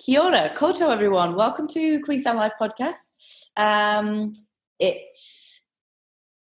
Kia 0.00 0.20
ora, 0.20 0.50
koutou 0.56 0.90
everyone. 0.90 1.34
Welcome 1.36 1.68
to 1.68 2.00
Queenstown 2.00 2.36
Live 2.36 2.52
podcast. 2.60 3.14
Um, 3.56 4.30
it's 4.78 5.66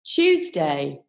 Tuesday. 0.03 1.01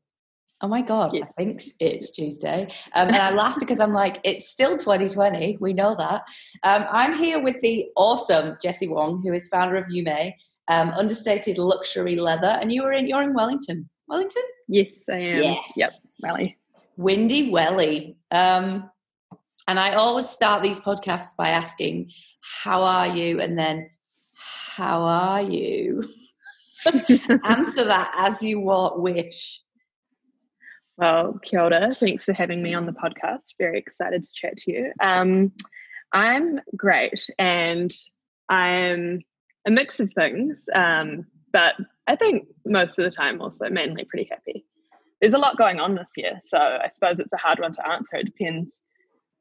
Oh 0.61 0.69
my 0.69 0.83
god, 0.83 1.15
Yeah. 1.15 1.25
I 1.25 1.33
think 1.45 1.63
it's 1.81 2.11
Tuesday, 2.11 2.69
um, 2.95 3.09
and 3.09 3.17
I 3.17 3.31
laugh 3.33 3.59
because 3.65 3.81
I'm 3.81 3.93
like, 3.93 4.21
it's 4.25 4.49
still 4.51 4.77
2020. 4.77 5.57
We 5.61 5.73
know 5.73 5.95
that. 5.97 6.23
Um, 6.63 6.85
I'm 6.91 7.15
here 7.15 7.41
with 7.43 7.59
the 7.63 7.87
awesome 7.97 8.57
Jessie 8.63 8.89
Wong, 8.89 9.23
who 9.23 9.33
is 9.33 9.49
founder 9.49 9.77
of 9.77 9.87
Yu 9.91 10.03
Mei, 10.03 10.37
um, 10.69 10.91
understated 10.91 11.57
luxury 11.59 12.17
leather, 12.17 12.59
and 12.61 12.71
you 12.71 12.85
are 12.85 12.93
in 12.93 13.07
you're 13.07 13.23
in 13.23 13.33
Wellington. 13.35 13.89
Wellington, 14.09 14.43
Yes, 14.69 14.89
I 15.11 15.15
am. 15.17 15.43
Yes. 15.43 15.73
Yep, 15.77 15.93
Rally. 16.23 16.59
Windy 16.99 17.51
Welly. 17.51 18.17
Um, 18.31 18.91
and 19.69 19.79
I 19.79 19.93
always 19.95 20.29
start 20.29 20.63
these 20.63 20.81
podcasts 20.81 21.37
by 21.37 21.49
asking, 21.49 22.13
"How 22.63 22.83
are 22.83 23.09
you?" 23.09 23.41
and 23.41 23.59
then, 23.59 23.91
"How 24.35 25.03
are 25.03 25.43
you?" 25.43 26.09
Answer 27.45 27.85
that 27.85 28.13
as 28.17 28.43
you 28.43 28.61
wa- 28.61 28.97
wish. 28.97 29.61
Well, 30.97 31.39
kia 31.43 31.61
ora. 31.61 31.95
Thanks 31.95 32.25
for 32.25 32.33
having 32.33 32.63
me 32.63 32.75
on 32.75 32.87
the 32.87 32.93
podcast. 32.93 33.55
Very 33.59 33.79
excited 33.79 34.25
to 34.25 34.31
chat 34.35 34.57
to 34.59 34.73
you. 34.73 34.93
Um, 35.01 35.53
I'm 36.13 36.61
great 36.77 37.29
and 37.39 37.93
I'm 38.49 39.21
a 39.67 39.71
mix 39.71 40.01
of 40.01 40.13
things, 40.15 40.65
um, 40.75 41.27
but 41.53 41.75
I 42.07 42.17
think 42.17 42.47
most 42.65 42.99
of 42.99 43.05
the 43.05 43.11
time 43.11 43.43
also 43.43 43.69
mainly 43.69 44.05
pretty 44.05 44.29
happy. 44.31 44.65
There's 45.21 45.35
a 45.35 45.39
lot 45.39 45.59
going 45.59 45.81
on 45.81 45.97
this 45.97 46.13
year, 46.17 46.41
so 46.47 46.59
I 46.59 46.89
suppose 46.95 47.19
it's 47.19 47.33
a 47.33 47.39
hard 47.39 47.59
one 47.59 47.73
to 47.73 47.89
answer. 47.89 48.17
It 48.17 48.27
depends 48.27 48.71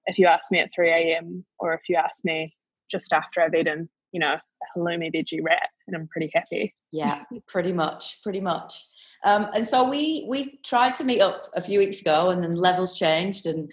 if 0.07 0.19
you 0.19 0.27
ask 0.27 0.51
me 0.51 0.59
at 0.59 0.69
3 0.73 0.89
a.m. 0.91 1.45
or 1.59 1.73
if 1.73 1.81
you 1.89 1.95
ask 1.95 2.23
me 2.23 2.55
just 2.89 3.11
after 3.13 3.41
I've 3.41 3.53
eaten, 3.55 3.89
you 4.11 4.19
know, 4.19 4.33
a 4.35 4.79
halloumi 4.79 5.13
veggie 5.13 5.39
wrap, 5.43 5.69
and 5.87 5.95
I'm 5.95 6.07
pretty 6.07 6.29
happy. 6.33 6.73
Yeah, 6.91 7.23
pretty 7.47 7.73
much, 7.73 8.21
pretty 8.23 8.41
much. 8.41 8.85
Um, 9.23 9.47
and 9.53 9.67
so 9.67 9.89
we 9.89 10.25
we 10.29 10.59
tried 10.63 10.95
to 10.95 11.03
meet 11.03 11.21
up 11.21 11.49
a 11.55 11.61
few 11.61 11.79
weeks 11.79 12.01
ago, 12.01 12.29
and 12.29 12.43
then 12.43 12.55
levels 12.55 12.97
changed, 12.97 13.45
and 13.45 13.71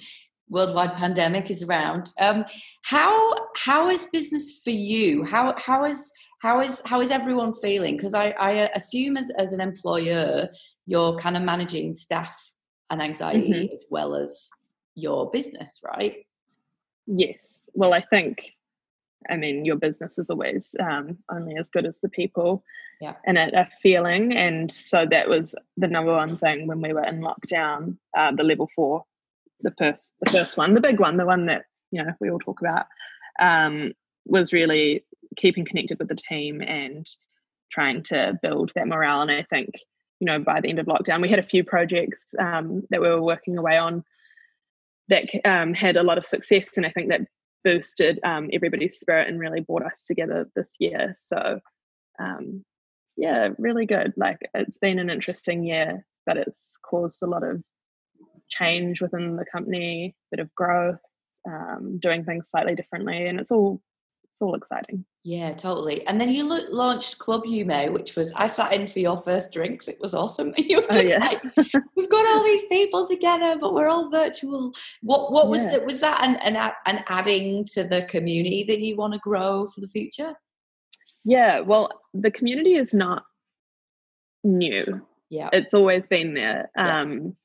worldwide 0.48 0.94
pandemic 0.96 1.50
is 1.50 1.62
around. 1.62 2.10
Um, 2.20 2.44
how 2.82 3.34
how 3.56 3.88
is 3.88 4.06
business 4.06 4.60
for 4.64 4.70
you? 4.70 5.24
How 5.24 5.54
how 5.58 5.84
is 5.84 6.12
how 6.40 6.60
is 6.60 6.82
how 6.86 7.00
is 7.00 7.10
everyone 7.10 7.52
feeling? 7.52 7.96
Because 7.96 8.14
I, 8.14 8.30
I 8.38 8.50
assume 8.74 9.16
as 9.16 9.30
as 9.38 9.52
an 9.52 9.60
employer, 9.60 10.48
you're 10.86 11.16
kind 11.16 11.36
of 11.36 11.42
managing 11.42 11.92
staff 11.92 12.36
and 12.90 13.00
anxiety 13.00 13.52
Mhm. 13.68 13.72
as 13.72 13.84
well 13.90 14.14
as 14.14 14.50
your 14.94 15.30
business, 15.30 15.80
right? 15.82 16.26
Yes. 17.06 17.60
Well, 17.74 17.94
I 17.94 18.02
think, 18.02 18.52
I 19.28 19.36
mean, 19.36 19.64
your 19.64 19.76
business 19.76 20.18
is 20.18 20.30
always 20.30 20.74
um, 20.78 21.18
only 21.30 21.56
as 21.56 21.68
good 21.70 21.86
as 21.86 21.94
the 22.02 22.08
people 22.08 22.64
Yeah. 23.00 23.14
in 23.24 23.36
it 23.36 23.54
are 23.54 23.68
feeling. 23.82 24.32
And 24.32 24.70
so 24.70 25.06
that 25.10 25.28
was 25.28 25.54
the 25.76 25.88
number 25.88 26.12
one 26.12 26.36
thing 26.38 26.66
when 26.66 26.80
we 26.80 26.92
were 26.92 27.04
in 27.04 27.20
lockdown, 27.20 27.96
uh, 28.16 28.32
the 28.32 28.42
level 28.42 28.68
four, 28.76 29.04
the 29.60 29.74
first, 29.78 30.12
the 30.20 30.30
first 30.30 30.56
one, 30.56 30.74
the 30.74 30.80
big 30.80 31.00
one, 31.00 31.16
the 31.16 31.26
one 31.26 31.46
that, 31.46 31.64
you 31.90 32.02
know, 32.02 32.12
we 32.20 32.30
all 32.30 32.38
talk 32.38 32.60
about, 32.60 32.86
um, 33.40 33.92
was 34.26 34.52
really 34.52 35.04
keeping 35.36 35.64
connected 35.64 35.98
with 35.98 36.08
the 36.08 36.14
team 36.14 36.60
and 36.60 37.08
trying 37.70 38.02
to 38.02 38.38
build 38.42 38.70
that 38.74 38.86
morale. 38.86 39.22
And 39.22 39.30
I 39.30 39.44
think, 39.48 39.70
you 40.20 40.26
know, 40.26 40.38
by 40.38 40.60
the 40.60 40.68
end 40.68 40.78
of 40.78 40.86
lockdown, 40.86 41.22
we 41.22 41.30
had 41.30 41.38
a 41.38 41.42
few 41.42 41.64
projects 41.64 42.34
um, 42.38 42.82
that 42.90 43.00
we 43.00 43.08
were 43.08 43.22
working 43.22 43.56
away 43.56 43.78
on 43.78 44.04
that 45.08 45.28
um, 45.44 45.74
had 45.74 45.96
a 45.96 46.02
lot 46.02 46.18
of 46.18 46.26
success, 46.26 46.70
and 46.76 46.86
I 46.86 46.90
think 46.90 47.08
that 47.08 47.22
boosted 47.64 48.18
um, 48.24 48.50
everybody's 48.52 48.98
spirit 48.98 49.28
and 49.28 49.38
really 49.38 49.60
brought 49.60 49.84
us 49.84 50.04
together 50.06 50.48
this 50.56 50.76
year. 50.80 51.14
So, 51.16 51.60
um, 52.20 52.64
yeah, 53.16 53.50
really 53.58 53.86
good. 53.86 54.12
Like 54.16 54.38
it's 54.54 54.78
been 54.78 54.98
an 54.98 55.10
interesting 55.10 55.64
year, 55.64 56.04
but 56.26 56.36
it's 56.36 56.78
caused 56.84 57.22
a 57.22 57.26
lot 57.26 57.44
of 57.44 57.62
change 58.48 59.00
within 59.00 59.36
the 59.36 59.44
company, 59.44 60.14
bit 60.30 60.40
of 60.40 60.54
growth, 60.54 61.00
um, 61.48 61.98
doing 62.00 62.24
things 62.24 62.48
slightly 62.50 62.74
differently, 62.74 63.26
and 63.26 63.40
it's 63.40 63.50
all 63.50 63.80
it's 64.32 64.42
all 64.42 64.54
exciting. 64.54 65.04
Yeah, 65.24 65.52
totally. 65.52 66.04
And 66.06 66.20
then 66.20 66.30
you 66.30 66.48
lo- 66.48 66.66
launched 66.70 67.18
Club 67.18 67.42
Yu 67.44 67.64
Mei, 67.64 67.88
which 67.90 68.16
was 68.16 68.32
I 68.32 68.46
sat 68.48 68.72
in 68.72 68.86
for 68.88 68.98
your 68.98 69.16
first 69.16 69.52
drinks. 69.52 69.86
It 69.86 69.98
was 70.00 70.14
awesome. 70.14 70.52
You 70.58 70.78
were 70.80 70.86
Oh, 70.94 71.00
yeah. 71.00 71.18
like, 71.18 71.42
we've 71.96 72.10
got 72.10 72.26
all 72.26 72.42
these 72.42 72.64
people 72.70 73.06
together, 73.06 73.56
but 73.60 73.72
we're 73.74 73.88
all 73.88 74.10
virtual. 74.10 74.72
What 75.02 75.30
what 75.32 75.48
was 75.48 75.62
Yeah. 75.62 75.74
it? 75.76 75.84
Was 75.84 76.00
that 76.00 76.24
an, 76.26 76.36
an 76.36 76.56
an 76.86 77.04
adding 77.08 77.66
to 77.74 77.84
the 77.84 78.02
community 78.02 78.64
that 78.64 78.80
you 78.80 78.96
want 78.96 79.12
to 79.12 79.20
grow 79.20 79.66
for 79.68 79.80
the 79.80 79.86
future? 79.86 80.34
Yeah, 81.24 81.60
well, 81.60 81.88
the 82.14 82.30
community 82.32 82.74
is 82.74 82.92
not 82.92 83.22
new. 84.42 85.06
Yeah, 85.30 85.50
it's 85.52 85.72
always 85.74 86.06
been 86.06 86.34
there 86.34 86.70
Yeah. 86.76 87.00
um, 87.00 87.36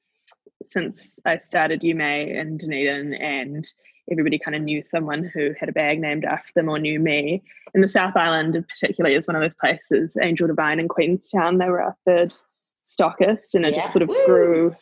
since 0.64 1.20
I 1.26 1.38
started 1.38 1.84
Yu 1.84 1.94
Mei 1.96 2.32
and 2.36 2.60
Dunedin, 2.60 3.14
and 3.14 3.66
everybody 4.12 4.40
kind 4.40 4.56
of 4.56 4.62
knew 4.62 4.82
someone 4.82 5.24
who 5.24 5.54
had 5.60 5.70
a 5.70 5.74
bag 5.74 6.00
named 6.00 6.26
after 6.26 6.52
them 6.56 6.70
or 6.70 6.80
knew 6.80 7.00
me. 7.00 7.44
And 7.74 7.84
the 7.84 7.88
South 7.88 8.16
Island, 8.16 8.64
particularly, 8.68 9.16
is 9.16 9.28
one 9.28 9.36
of 9.36 9.42
those 9.42 9.56
places. 9.60 10.18
Angel 10.22 10.48
Divine 10.48 10.80
in 10.80 10.88
Queenstown, 10.88 11.58
they 11.58 11.68
were 11.70 11.82
our 11.82 11.96
third 12.06 12.34
stockist, 12.88 13.54
and 13.54 13.66
it 13.66 13.74
Yeah. 13.74 13.82
just 13.82 13.94
sort 13.94 14.04
of 14.04 14.10
Woo! 14.10 14.26
grew 14.26 14.76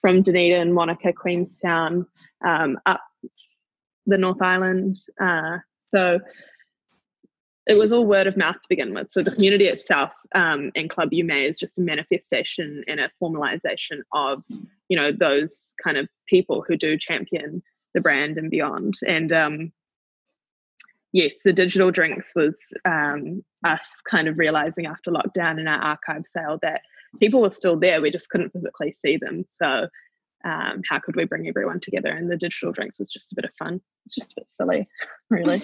from 0.00 0.22
Dunedin, 0.22 0.72
Monica, 0.72 1.12
Queenstown, 1.12 2.06
um, 2.44 2.78
up 2.86 3.02
the 4.06 4.16
North 4.16 4.40
Island. 4.40 4.98
Uh, 5.20 5.58
so 5.88 6.20
it 7.66 7.76
was 7.76 7.92
all 7.92 8.06
word 8.06 8.26
of 8.26 8.36
mouth 8.36 8.54
to 8.56 8.68
begin 8.68 8.94
with. 8.94 9.12
So 9.12 9.22
the 9.22 9.30
community 9.30 9.66
itself 9.66 10.10
um, 10.34 10.72
and 10.74 10.88
Club 10.88 11.12
Yu 11.12 11.22
Mei 11.22 11.46
is 11.46 11.58
just 11.58 11.78
a 11.78 11.82
manifestation 11.82 12.82
and 12.88 12.98
a 12.98 13.10
formalization 13.22 14.00
of, 14.12 14.42
you 14.88 14.96
know, 14.96 15.12
those 15.12 15.74
kind 15.84 15.96
of 15.96 16.08
people 16.26 16.64
who 16.66 16.76
do 16.76 16.96
champion 16.96 17.62
the 17.94 18.00
brand 18.00 18.38
and 18.38 18.50
beyond. 18.50 18.94
And 19.06 19.32
um, 19.32 19.72
yes, 21.12 21.34
the 21.44 21.52
digital 21.52 21.90
drinks 21.90 22.32
was 22.34 22.54
um, 22.84 23.44
us 23.64 23.88
kind 24.08 24.28
of 24.28 24.38
realizing 24.38 24.86
after 24.86 25.10
lockdown 25.10 25.58
in 25.58 25.68
our 25.68 25.80
archive 25.80 26.24
sale 26.32 26.58
that 26.62 26.82
people 27.18 27.40
were 27.40 27.50
still 27.50 27.78
there. 27.78 28.00
We 28.00 28.10
just 28.10 28.30
couldn't 28.30 28.52
physically 28.52 28.94
see 29.04 29.16
them. 29.16 29.44
So 29.48 29.88
um, 30.44 30.82
how 30.88 30.98
could 30.98 31.16
we 31.16 31.24
bring 31.24 31.48
everyone 31.48 31.80
together? 31.80 32.08
And 32.08 32.30
the 32.30 32.36
digital 32.36 32.72
drinks 32.72 32.98
was 32.98 33.10
just 33.10 33.32
a 33.32 33.34
bit 33.34 33.44
of 33.44 33.50
fun. 33.58 33.80
It's 34.06 34.14
just 34.14 34.32
a 34.32 34.34
bit 34.36 34.50
silly, 34.50 34.88
really. 35.30 35.62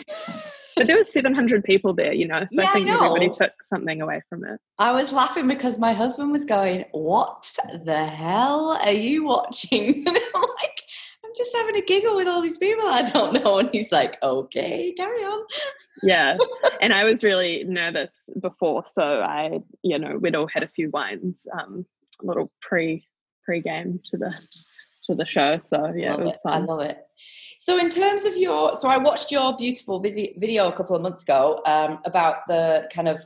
but 0.77 0.87
there 0.87 0.97
was 0.97 1.11
700 1.13 1.65
people 1.65 1.95
there, 1.95 2.13
you 2.13 2.29
know, 2.29 2.41
so 2.41 2.47
Yeah, 2.51 2.65
I 2.65 2.71
I 2.71 2.73
think 2.75 2.89
everybody 2.91 3.31
took 3.31 3.53
something 3.63 4.03
away 4.03 4.21
from 4.29 4.45
it. 4.45 4.61
I 4.79 4.93
was 4.93 5.13
laughing 5.13 5.49
because 5.49 5.79
my 5.79 5.95
husband 5.95 6.31
was 6.33 6.45
going, 6.45 6.85
"What 6.93 7.57
the 7.85 8.05
hell 8.05 8.79
are 8.85 8.93
you 8.93 9.25
watching?" 9.25 10.07
And 10.07 10.17
I'm 10.17 10.43
like, 10.43 10.83
"I'm 11.25 11.26
just 11.37 11.55
having 11.57 11.77
a 11.77 11.83
giggle 11.83 12.17
with 12.17 12.29
all 12.29 12.41
these 12.43 12.59
people 12.59 12.87
I 12.87 13.09
don't 13.11 13.33
know." 13.45 13.59
And 13.59 13.71
he's 13.73 13.93
like, 13.93 14.23
"Okay, 14.23 14.93
carry 14.97 15.23
on." 15.23 15.47
Yeah. 16.03 16.37
and 16.81 16.93
I 16.93 17.05
was 17.05 17.25
really 17.25 17.65
nervous 17.65 18.15
before. 18.41 18.85
So 18.93 19.03
I, 19.03 19.61
you 19.83 19.99
know, 19.99 20.19
we'd 20.19 20.35
all 20.35 20.49
had 20.49 20.63
a 20.63 20.69
few 20.69 20.91
wines, 20.91 21.37
um, 21.59 21.87
a 22.23 22.27
little 22.27 22.51
pre 22.61 23.07
pre 23.45 23.61
game 23.61 24.01
to 24.07 24.17
the 24.17 24.39
to 25.05 25.15
the 25.15 25.25
show. 25.25 25.59
So 25.59 25.93
yeah, 25.97 26.13
love 26.13 26.21
it 26.21 26.25
was 26.25 26.35
it. 26.35 26.49
I 26.49 26.53
fun. 26.53 26.67
love 26.67 26.81
it. 26.81 26.99
So, 27.59 27.79
in 27.79 27.89
terms 27.89 28.25
of 28.25 28.37
your, 28.37 28.75
so 28.75 28.89
I 28.89 28.99
watched 28.99 29.33
your 29.33 29.57
beautiful 29.57 29.99
video 30.01 30.69
a 30.69 30.73
couple 30.73 30.95
of 30.95 31.03
months 31.03 31.23
ago 31.23 31.63
um, 31.65 32.01
about 32.05 32.47
the 32.47 32.89
kind 32.95 33.09
of 33.09 33.21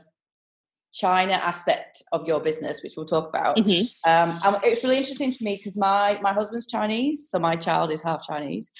China 0.93 1.33
aspect 1.33 2.03
of 2.11 2.25
your 2.27 2.39
business, 2.39 2.81
which 2.83 2.93
we'll 2.97 3.05
talk 3.05 3.29
about. 3.29 3.57
Mhm. 3.57 3.81
Um, 4.05 4.39
and 4.45 4.57
it's 4.63 4.83
really 4.83 4.97
interesting 4.97 5.31
to 5.31 5.43
me 5.43 5.57
because 5.57 5.77
my 5.77 6.19
my 6.21 6.33
husband's 6.33 6.67
Chinese, 6.67 7.29
so 7.29 7.39
my 7.39 7.55
child 7.55 7.91
is 7.91 8.03
half 8.03 8.25
Chinese, 8.27 8.71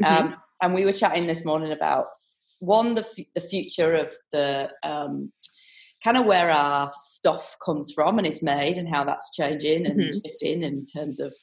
Mhm. 0.00 0.06
um, 0.06 0.36
and 0.62 0.74
we 0.74 0.84
were 0.84 0.92
chatting 0.92 1.26
this 1.26 1.44
morning 1.44 1.72
about 1.72 2.06
one 2.60 2.94
the 2.94 3.02
f- 3.02 3.26
the 3.34 3.40
future 3.40 3.94
of 3.94 4.12
the 4.32 4.70
um, 4.82 5.32
kind 6.04 6.16
of 6.16 6.24
where 6.26 6.50
our 6.50 6.88
stuff 6.90 7.56
comes 7.64 7.90
from 7.92 8.18
and 8.18 8.26
is 8.26 8.42
made 8.42 8.76
and 8.78 8.88
how 8.88 9.02
that's 9.04 9.34
changing 9.34 9.86
and 9.86 10.00
Mhm. 10.00 10.12
shifting 10.24 10.62
in 10.62 10.86
terms 10.86 11.18
of 11.20 11.34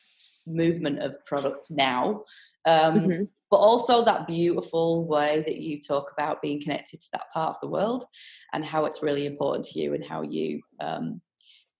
movement 0.45 0.99
of 0.99 1.17
product 1.25 1.69
now 1.71 2.23
um, 2.65 2.99
Mhm. 2.99 3.27
But 3.53 3.59
also 3.59 4.03
that 4.03 4.25
beautiful 4.25 5.05
way 5.05 5.43
that 5.45 5.59
you 5.59 5.79
talk 5.79 6.11
about 6.11 6.41
being 6.41 6.59
connected 6.59 6.99
to 6.99 7.07
that 7.13 7.31
part 7.31 7.49
of 7.49 7.59
the 7.61 7.67
world 7.67 8.03
and 8.51 8.65
how 8.65 8.85
it's 8.85 9.03
really 9.03 9.27
important 9.27 9.63
to 9.63 9.79
you 9.79 9.93
and 9.93 10.03
how 10.03 10.23
you 10.23 10.59
um, 10.79 11.21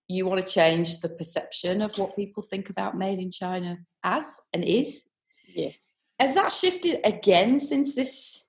you 0.06 0.24
want 0.24 0.40
to 0.40 0.46
change 0.46 1.00
the 1.00 1.08
perception 1.08 1.82
of 1.82 1.92
what 1.98 2.14
people 2.14 2.44
think 2.44 2.70
about 2.70 2.96
made 2.96 3.18
in 3.18 3.28
China 3.28 3.78
as 4.04 4.38
and 4.52 4.62
is. 4.62 5.02
Yeah. 5.52 5.70
Has 6.20 6.36
that 6.36 6.52
shifted 6.52 7.00
again 7.04 7.58
since 7.58 7.96
this 7.96 8.46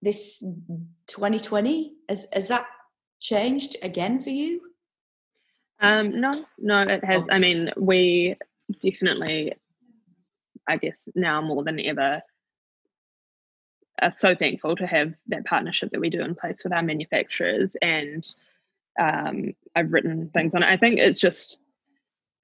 this 0.00 0.42
2020? 1.06 1.92
Has 2.08 2.26
has 2.32 2.48
that 2.48 2.64
changed 3.20 3.76
again 3.82 4.22
for 4.22 4.30
you? 4.30 4.62
Um, 5.80 6.18
no, 6.18 6.46
no, 6.56 6.80
it 6.80 7.04
has. 7.04 7.26
Oh. 7.30 7.34
I 7.34 7.38
mean, 7.38 7.72
we 7.76 8.36
definitely, 8.80 9.52
I 10.70 10.76
guess 10.76 11.08
now 11.14 11.42
more 11.42 11.64
than 11.64 11.80
ever, 11.80 12.22
are 14.00 14.10
so 14.10 14.34
thankful 14.34 14.76
to 14.76 14.86
have 14.86 15.12
that 15.28 15.44
partnership 15.44 15.90
that 15.90 16.00
we 16.00 16.10
do 16.10 16.22
in 16.22 16.34
place 16.34 16.64
with 16.64 16.72
our 16.72 16.82
manufacturers. 16.82 17.70
And 17.82 18.26
um, 18.98 19.52
I've 19.76 19.92
written 19.92 20.30
things 20.32 20.54
on 20.54 20.62
it. 20.62 20.68
I 20.68 20.76
think 20.76 20.98
it's 20.98 21.20
just, 21.20 21.58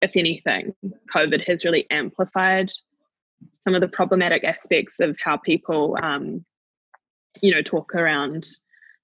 if 0.03 0.17
anything, 0.17 0.75
COVID 1.15 1.47
has 1.47 1.65
really 1.65 1.87
amplified 1.91 2.71
some 3.61 3.75
of 3.75 3.81
the 3.81 3.89
problematic 3.89 4.45
aspects 4.45 5.01
of 5.01 5.17
how 5.23 5.37
people, 5.37 5.97
um, 6.03 6.45
you 7.41 7.53
know, 7.55 7.63
talk 7.63 7.95
around 7.95 8.49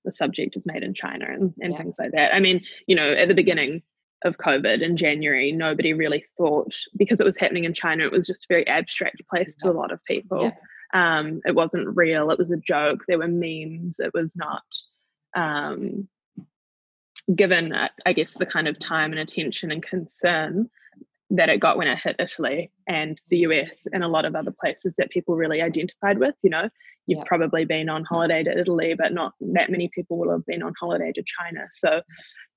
the 0.05 0.13
subject 0.13 0.57
of 0.57 0.67
made 0.67 0.83
in 0.83 0.95
China 0.95 1.27
and, 1.29 1.55
and 1.61 1.73
yeah. 1.73 1.79
things 1.79 1.97
like 1.99 2.13
that. 2.13 2.35
I 2.35 2.41
mean, 2.41 2.65
you 2.87 2.97
know, 2.97 3.13
at 3.13 3.29
the 3.29 3.35
beginning 3.35 3.83
of 4.25 4.39
COVID 4.39 4.83
in 4.83 4.97
January, 4.97 5.53
nobody 5.53 5.93
really 5.93 6.25
thought 6.37 6.75
because 6.97 7.21
it 7.21 7.25
was 7.25 7.39
happening 7.39 7.65
in 7.65 7.75
China, 7.75 8.05
it 8.05 8.13
was 8.13 8.27
just 8.27 8.45
a 8.45 8.49
very 8.49 8.67
abstract 8.67 9.23
place 9.29 9.57
yeah. 9.63 9.71
to 9.71 9.77
a 9.77 9.79
lot 9.79 9.93
of 9.93 10.05
people. 10.05 10.43
Yeah. 10.43 11.19
Um, 11.19 11.41
it 11.47 11.55
wasn't 11.55 11.97
real. 11.97 12.31
It 12.31 12.39
was 12.39 12.51
a 12.51 12.57
joke. 12.57 13.05
There 13.09 13.19
were 13.19 13.29
memes. 13.29 13.99
It 13.99 14.13
was 14.13 14.37
not 14.37 14.63
um, 15.35 16.09
given, 17.35 17.73
uh, 17.73 17.89
I 18.05 18.13
guess, 18.13 18.35
the 18.35 18.47
kind 18.47 18.69
of 18.69 18.79
time 18.79 19.13
and 19.13 19.21
attention 19.21 19.71
and 19.71 19.83
concern 19.83 20.69
that 21.33 21.49
it 21.49 21.61
got 21.61 21.79
when 21.79 21.89
it 21.89 21.99
hit 21.99 22.17
Italy 22.19 22.71
and 22.87 23.19
the 23.31 23.39
US 23.39 23.87
and 23.91 24.05
a 24.05 24.09
lot 24.09 24.27
of 24.27 24.37
other 24.37 24.51
places 24.53 24.93
that 24.99 25.11
people 25.11 25.35
really 25.35 25.63
identified 25.63 26.19
with. 26.19 26.35
You 26.43 26.51
know, 26.51 26.69
you've 27.07 27.19
yeah. 27.19 27.25
probably 27.27 27.65
been 27.65 27.89
on 27.89 28.05
holiday 28.05 28.45
to 28.45 28.59
Italy, 28.59 28.95
but 28.95 29.15
not 29.15 29.33
that 29.41 29.71
many 29.71 29.89
people 29.95 30.19
will 30.19 30.31
have 30.31 30.45
been 30.45 30.63
on 30.63 30.75
holiday 30.79 31.11
to 31.11 31.25
China. 31.41 31.67
So, 31.73 32.03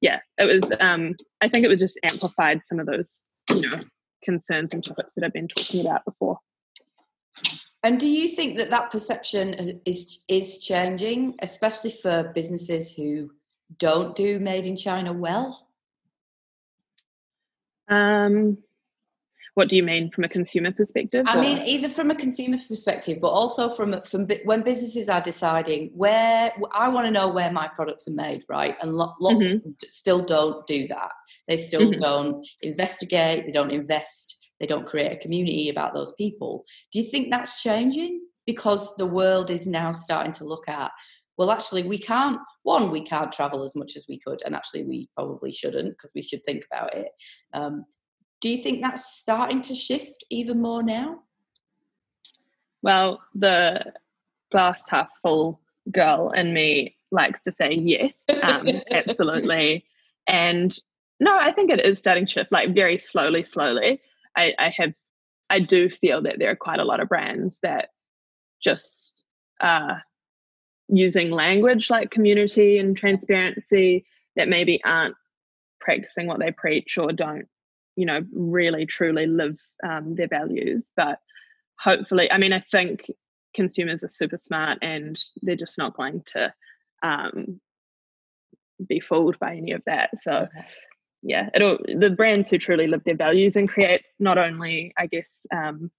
yeah, 0.02 0.20
it 0.38 0.46
was. 0.46 0.72
Um, 0.82 1.16
I 1.40 1.48
think 1.48 1.64
it 1.64 1.70
was 1.70 1.80
just 1.80 1.98
amplified 2.04 2.62
some 2.66 2.82
of 2.82 2.86
those, 2.86 3.28
you 3.50 3.62
know, 3.62 3.80
concerns 4.24 4.74
and 4.74 4.84
topics 4.84 5.16
that 5.16 5.24
I've 5.24 5.34
been 5.34 5.48
talking 5.48 5.80
about 5.80 6.04
before. 6.04 6.40
And 7.82 7.98
do 7.98 8.10
you 8.10 8.28
think 8.28 8.58
that 8.58 8.72
that 8.72 8.92
perception 8.92 9.80
is 9.86 10.20
is 10.28 10.58
changing, 10.60 11.36
especially 11.42 11.92
for 11.92 12.32
businesses 12.36 12.92
who 12.92 13.32
don't 13.78 14.18
do 14.18 14.38
made 14.40 14.66
in 14.66 14.76
China 14.76 15.14
well? 15.14 15.65
Um, 17.90 18.58
what 19.56 19.70
do 19.70 19.78
you 19.78 19.84
mean 19.84 20.12
from 20.12 20.26
a 20.26 20.30
consumer 20.30 20.72
perspective? 20.74 21.26
I 21.28 21.38
or? 21.38 21.42
mean, 21.42 21.62
either 21.66 21.88
from 21.88 22.12
a 22.12 22.16
consumer 22.16 22.58
perspective, 22.68 23.20
but 23.22 23.30
also 23.30 23.70
from 23.70 24.02
from 24.04 24.28
when 24.44 24.64
businesses 24.64 25.08
are 25.08 25.22
deciding 25.22 25.92
where 25.96 26.52
I 26.74 26.90
want 26.90 27.06
to 27.08 27.12
know 27.12 27.30
where 27.30 27.52
my 27.52 27.70
products 27.70 28.06
are 28.10 28.14
made, 28.14 28.44
right? 28.50 28.76
And 28.82 28.94
lots 28.94 29.42
mm-hmm. 29.42 29.56
of 29.56 29.64
them 29.64 29.76
still 29.88 30.22
don't 30.22 30.68
do 30.68 30.88
that. 30.88 31.12
They 31.48 31.56
still 31.56 31.90
mm-hmm. 31.90 32.02
don't 32.02 32.48
investigate. 32.62 33.46
They 33.46 33.54
don't 33.54 33.72
invest. 33.72 34.38
They 34.60 34.66
don't 34.66 34.86
create 34.86 35.14
a 35.14 35.18
community 35.18 35.70
about 35.70 35.94
those 35.94 36.14
people. 36.14 36.66
Do 36.92 37.00
you 37.00 37.10
think 37.10 37.32
that's 37.32 37.64
changing 37.64 38.22
because 38.46 38.94
the 38.98 39.06
world 39.06 39.50
is 39.50 39.68
now 39.68 39.94
starting 39.94 40.34
to 40.34 40.44
look 40.44 40.68
at? 40.68 40.92
Well, 41.38 41.52
actually, 41.52 41.84
we 41.84 41.98
can't. 41.98 42.40
One, 42.66 42.90
we 42.90 43.02
can't 43.02 43.32
travel 43.32 43.62
as 43.62 43.76
much 43.76 43.96
as 43.96 44.08
we 44.10 44.18
could, 44.18 44.42
and 44.44 44.56
actually, 44.56 44.86
we 44.86 45.08
probably 45.14 45.52
shouldn't 45.52 45.92
because 45.92 46.12
we 46.16 46.24
should 46.24 46.44
think 46.44 46.66
about 46.72 46.96
it. 46.96 47.10
Um, 47.54 47.86
do 48.42 48.50
you 48.50 48.58
think 48.58 48.82
that's 48.82 49.06
starting 49.06 49.62
to 49.62 49.76
shift 49.76 50.26
even 50.32 50.64
more 50.64 50.82
now? 50.82 51.20
Well, 52.82 53.22
the 53.36 53.94
glass 54.52 54.82
half 54.90 55.10
full 55.22 55.62
girl 55.92 56.32
in 56.32 56.56
me 56.56 56.96
likes 57.12 57.40
to 57.42 57.52
say 57.52 57.72
yes, 57.72 58.14
um, 58.42 58.68
absolutely. 58.92 59.86
And 60.28 60.76
no, 61.20 61.38
I 61.38 61.52
think 61.52 61.70
it 61.70 61.86
is 61.86 62.00
starting 62.00 62.26
to 62.26 62.32
shift, 62.32 62.52
like 62.52 62.74
very 62.74 62.98
slowly, 62.98 63.44
slowly. 63.44 64.02
I, 64.36 64.54
I 64.58 64.74
have, 64.76 64.96
I 65.52 65.60
do 65.60 65.88
feel 65.88 66.24
that 66.24 66.40
there 66.40 66.50
are 66.50 66.56
quite 66.56 66.80
a 66.80 66.84
lot 66.84 67.00
of 67.00 67.10
brands 67.10 67.60
that 67.62 67.90
just 68.60 69.24
uh, 69.62 69.98
using 70.88 71.32
language 71.32 71.90
like 71.90 72.12
community 72.12 72.78
and 72.78 72.96
transparency 72.96 74.06
that 74.36 74.48
maybe 74.48 74.84
aren't 74.84 75.16
practicing 75.80 76.28
what 76.28 76.40
they 76.40 76.52
preach 76.52 76.98
or 76.98 77.12
don't 77.12 77.48
you 77.96 78.06
know 78.06 78.22
really 78.34 78.86
truly 78.86 79.26
live 79.26 79.58
um, 79.84 80.16
their 80.16 80.28
values. 80.28 80.92
But 80.96 81.20
hopefully 81.78 82.32
i 82.32 82.38
mean 82.38 82.54
i 82.54 82.60
think 82.72 83.12
consumers 83.54 84.02
are 84.02 84.10
super 84.10 84.38
smart 84.38 84.78
and 84.82 85.22
they're 85.42 85.58
just 85.58 85.78
not 85.78 85.96
going 85.96 86.22
to 86.26 86.54
um, 87.04 87.60
be 88.88 89.00
fooled 89.00 89.38
by 89.40 89.56
any 89.56 89.72
of 89.74 89.82
that. 89.86 90.10
So 90.24 90.48
yeah 91.26 91.50
it'll 91.54 91.80
the 91.98 92.12
brands 92.12 92.50
who 92.50 92.58
truly 92.58 92.88
live 92.88 93.04
their 93.04 93.16
values 93.16 93.56
and 93.56 93.68
create 93.68 94.04
not 94.20 94.38
only 94.38 94.94
i 94.98 95.08
guess 95.08 95.40
um, 95.54 95.92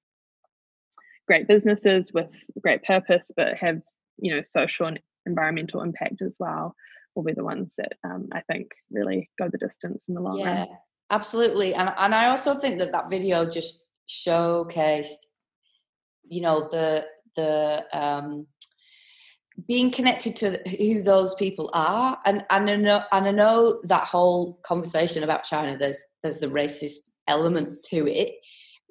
great 1.27 1.49
businesses 1.49 2.12
with 2.12 2.32
great 2.62 2.82
purpose 2.85 3.31
but 3.37 3.56
have 3.56 3.82
you 4.19 4.35
know 4.35 4.43
social 4.43 4.87
and 4.87 5.01
environmental 5.27 5.83
impact 5.83 6.23
as 6.23 6.35
well 6.39 6.75
will 7.15 7.25
be 7.25 7.33
the 7.33 7.45
ones 7.45 7.75
that 7.79 7.93
um, 8.05 8.29
i 8.33 8.41
think 8.43 8.71
really 8.91 9.31
go 9.39 9.49
the 9.49 9.59
distance 9.59 10.05
in 10.09 10.15
the 10.15 10.21
long 10.21 10.39
run. 10.39 10.47
yeah. 10.47 10.59
run 10.61 10.69
Absolutely, 11.11 11.73
and 11.75 11.93
and 11.97 12.15
I 12.15 12.27
also 12.27 12.55
think 12.55 12.79
that 12.79 12.93
that 12.93 13.11
video 13.11 13.49
just 13.49 13.87
showcased, 14.09 15.27
you 16.25 16.41
know, 16.41 16.69
the 16.69 17.07
the 17.37 17.85
um, 17.93 18.47
being 19.69 19.93
connected 19.93 20.35
to 20.37 20.61
who 20.69 21.03
those 21.03 21.37
people 21.37 21.71
are, 21.73 22.19
and 22.25 22.45
and 22.51 22.69
I 22.69 22.77
know 22.77 23.05
and 23.13 23.29
I 23.29 23.31
know 23.31 23.81
that 23.85 24.05
whole 24.05 24.59
conversation 24.65 25.23
about 25.23 25.45
China. 25.45 25.79
There's 25.79 26.03
there's 26.25 26.41
the 26.41 26.49
racist 26.49 27.09
element 27.29 27.85
to 27.91 28.09
it. 28.09 28.33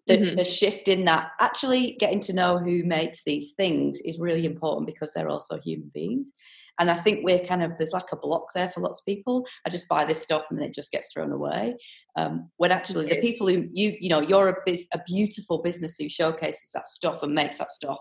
The, 0.08 0.18
mm-hmm. 0.18 0.36
the 0.36 0.44
shift 0.44 0.88
in 0.88 1.06
that 1.06 1.32
actually 1.40 1.98
getting 2.00 2.20
to 2.22 2.34
know 2.34 2.60
who 2.60 2.84
makes 2.84 3.24
these 3.24 3.54
things 3.54 4.00
is 4.02 4.20
really 4.20 4.46
important 4.46 4.86
because 4.86 5.14
they're 5.14 5.30
also 5.30 5.60
human 5.60 5.90
beings 5.96 6.32
and 6.80 6.92
I 6.92 6.96
think 6.96 7.24
we're 7.24 7.40
kind 7.40 7.64
of, 7.64 7.78
there's 7.78 7.94
like 7.94 8.12
a 8.12 8.18
block 8.18 8.48
there 8.54 8.68
for 8.68 8.82
lots 8.82 9.00
of 9.00 9.06
people. 9.06 9.46
I 9.66 9.70
just 9.70 9.88
buy 9.88 10.06
this 10.06 10.22
stuff 10.22 10.48
and 10.50 10.60
then 10.60 10.68
it 10.68 10.74
just 10.74 10.92
gets 10.92 11.14
thrown 11.14 11.32
away. 11.32 11.76
Um, 12.16 12.50
when 12.58 12.72
actually 12.72 13.08
the 13.08 13.22
people 13.22 13.48
who, 13.48 13.68
you, 13.72 13.96
you 14.00 14.10
know, 14.10 14.22
you're 14.22 14.50
a, 14.50 14.56
biz, 14.66 14.88
a 14.94 15.00
beautiful 15.06 15.62
business 15.62 15.98
who 15.98 16.10
showcases 16.10 16.72
that 16.74 16.88
stuff 16.88 17.24
and 17.24 17.34
makes 17.34 17.58
that 17.60 17.72
stuff. 17.72 18.00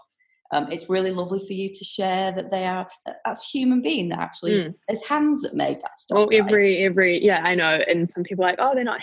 Um, 0.52 0.70
it's 0.70 0.90
really 0.90 1.10
lovely 1.10 1.40
for 1.44 1.52
you 1.52 1.70
to 1.72 1.84
share 1.84 2.30
that 2.32 2.50
they 2.50 2.66
are 2.66 2.86
that's 3.24 3.50
human 3.50 3.82
being 3.82 4.10
that 4.10 4.20
actually 4.20 4.52
mm. 4.52 4.74
there's 4.86 5.04
hands 5.04 5.42
that 5.42 5.54
made 5.54 5.80
that 5.80 5.96
stuff. 5.96 6.16
Well, 6.16 6.28
every 6.32 6.76
right? 6.76 6.90
every 6.90 7.24
yeah, 7.24 7.40
I 7.42 7.54
know, 7.54 7.80
and 7.88 8.08
some 8.14 8.22
people 8.24 8.44
are 8.44 8.50
like, 8.50 8.58
oh, 8.60 8.72
they're 8.74 8.84
not 8.84 9.00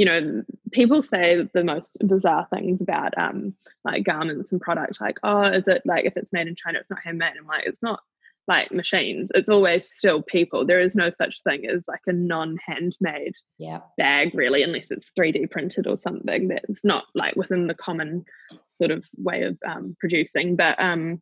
you 0.00 0.06
know, 0.06 0.42
people 0.72 1.02
say 1.02 1.46
the 1.52 1.62
most 1.62 1.98
bizarre 2.02 2.48
things 2.48 2.80
about 2.80 3.12
um 3.18 3.54
like 3.84 4.02
garments 4.02 4.50
and 4.50 4.58
products, 4.58 4.98
like, 4.98 5.18
oh, 5.22 5.42
is 5.42 5.68
it 5.68 5.82
like 5.84 6.06
if 6.06 6.16
it's 6.16 6.32
made 6.32 6.48
in 6.48 6.56
China, 6.56 6.78
it's 6.78 6.88
not 6.88 7.00
handmade? 7.04 7.34
I'm 7.38 7.46
like, 7.46 7.66
it's 7.66 7.82
not 7.82 8.00
like 8.48 8.72
machines. 8.72 9.28
It's 9.34 9.50
always 9.50 9.90
still 9.94 10.22
people. 10.22 10.64
There 10.64 10.80
is 10.80 10.94
no 10.94 11.10
such 11.18 11.42
thing 11.42 11.66
as 11.66 11.82
like 11.86 12.00
a 12.06 12.14
non-handmade 12.14 13.34
yeah. 13.58 13.80
bag, 13.98 14.30
really, 14.32 14.62
unless 14.62 14.86
it's 14.88 15.10
3D 15.18 15.50
printed 15.50 15.86
or 15.86 15.98
something 15.98 16.48
that's 16.48 16.82
not 16.82 17.04
like 17.14 17.36
within 17.36 17.66
the 17.66 17.74
common 17.74 18.24
sort 18.68 18.92
of 18.92 19.04
way 19.18 19.42
of 19.42 19.58
um, 19.68 19.98
producing. 20.00 20.56
But 20.56 20.80
um, 20.82 21.20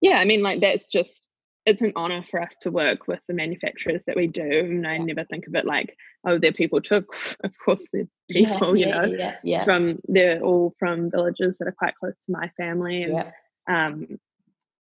yeah, 0.00 0.16
I 0.16 0.24
mean, 0.24 0.42
like 0.42 0.60
that's 0.60 0.88
just 0.88 1.28
it's 1.66 1.82
an 1.82 1.92
honor 1.96 2.24
for 2.30 2.42
us 2.42 2.54
to 2.60 2.70
work 2.70 3.08
with 3.08 3.20
the 3.26 3.34
manufacturers 3.34 4.02
that 4.06 4.16
we 4.16 4.26
do. 4.26 4.42
And 4.42 4.86
I 4.86 4.96
yeah. 4.96 5.04
never 5.04 5.24
think 5.24 5.46
of 5.46 5.54
it 5.54 5.64
like, 5.64 5.96
oh, 6.26 6.38
they're 6.38 6.52
people 6.52 6.80
too. 6.80 7.04
Of 7.44 7.52
course, 7.64 7.86
they're 7.92 8.08
people. 8.30 8.76
Yeah, 8.76 8.86
you 8.86 8.92
know, 8.92 9.16
yeah, 9.16 9.36
yeah, 9.42 9.64
from 9.64 9.98
they're 10.08 10.40
all 10.40 10.74
from 10.78 11.10
villages 11.10 11.58
that 11.58 11.68
are 11.68 11.72
quite 11.72 11.94
close 11.96 12.14
to 12.26 12.32
my 12.32 12.50
family, 12.56 13.02
and 13.02 13.32
um, 13.68 14.18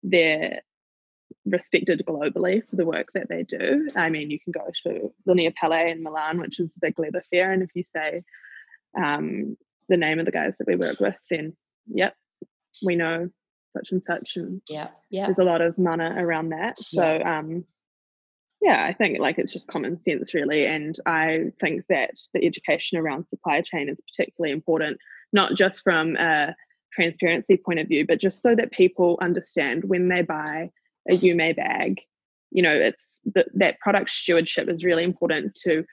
they're 0.04 0.62
respected 1.46 2.04
globally 2.08 2.62
for 2.68 2.76
the 2.76 2.86
work 2.86 3.08
that 3.14 3.30
they 3.30 3.44
do. 3.44 3.90
I 3.96 4.10
mean, 4.10 4.30
you 4.30 4.40
can 4.40 4.52
go 4.52 4.68
to 4.84 5.12
Linea 5.26 5.52
Pelle 5.52 5.88
in 5.88 6.04
Milan, 6.04 6.40
which 6.40 6.60
is 6.60 6.72
the 6.74 6.80
big 6.88 7.00
leather 7.00 7.24
fair, 7.30 7.52
and 7.52 7.64
if 7.64 7.70
you 7.74 7.84
say 7.84 8.24
um, 8.98 9.58
the 9.88 9.98
name 9.98 10.20
of 10.20 10.26
the 10.26 10.32
guys 10.32 10.54
that 10.58 10.68
we 10.68 10.76
work 10.76 11.00
with, 11.00 11.16
then 11.30 11.56
yep, 11.88 12.16
we 12.84 12.96
know 12.96 13.30
such 13.74 13.92
and 13.92 14.02
such, 14.06 14.34
and 14.36 14.62
yeah, 14.68 14.90
yeah, 15.10 15.26
there's 15.26 15.38
a 15.38 15.44
lot 15.44 15.62
of 15.62 15.78
mana 15.78 16.16
around 16.18 16.50
that. 16.50 16.78
So, 16.78 17.04
yeah. 17.04 17.40
um, 17.40 17.66
yeah, 18.62 18.86
I 18.86 18.94
think 18.94 19.20
like 19.20 19.38
it's 19.38 19.54
just 19.54 19.68
common 19.68 20.00
sense, 20.04 20.34
really, 20.34 20.66
and 20.66 20.98
I 21.06 21.52
think 21.60 21.86
that 21.90 22.12
the 22.34 22.46
education 22.46 22.98
around 22.98 23.28
supply 23.28 23.62
chain 23.62 23.90
is 23.90 23.98
particularly 24.12 24.52
important, 24.52 24.98
not 25.34 25.56
just 25.56 25.84
from 25.84 26.16
a 26.18 26.56
transparency 26.94 27.58
point 27.58 27.80
of 27.80 27.88
view, 27.88 28.06
but 28.06 28.20
just 28.20 28.42
so 28.42 28.56
that 28.56 28.72
people 28.72 29.18
understand 29.22 29.86
when 29.86 30.10
they 30.10 30.22
buy 30.22 30.70
a 31.10 31.16
Yu 31.16 31.36
Mei 31.36 31.54
bag, 31.54 32.02
you 32.52 32.62
know, 32.62 32.74
it's 32.74 33.08
that 33.34 33.48
that 33.56 33.80
product 33.80 34.12
stewardship 34.12 34.70
is 34.70 34.84
really 34.84 35.04
important 35.04 35.56
to 35.64 35.86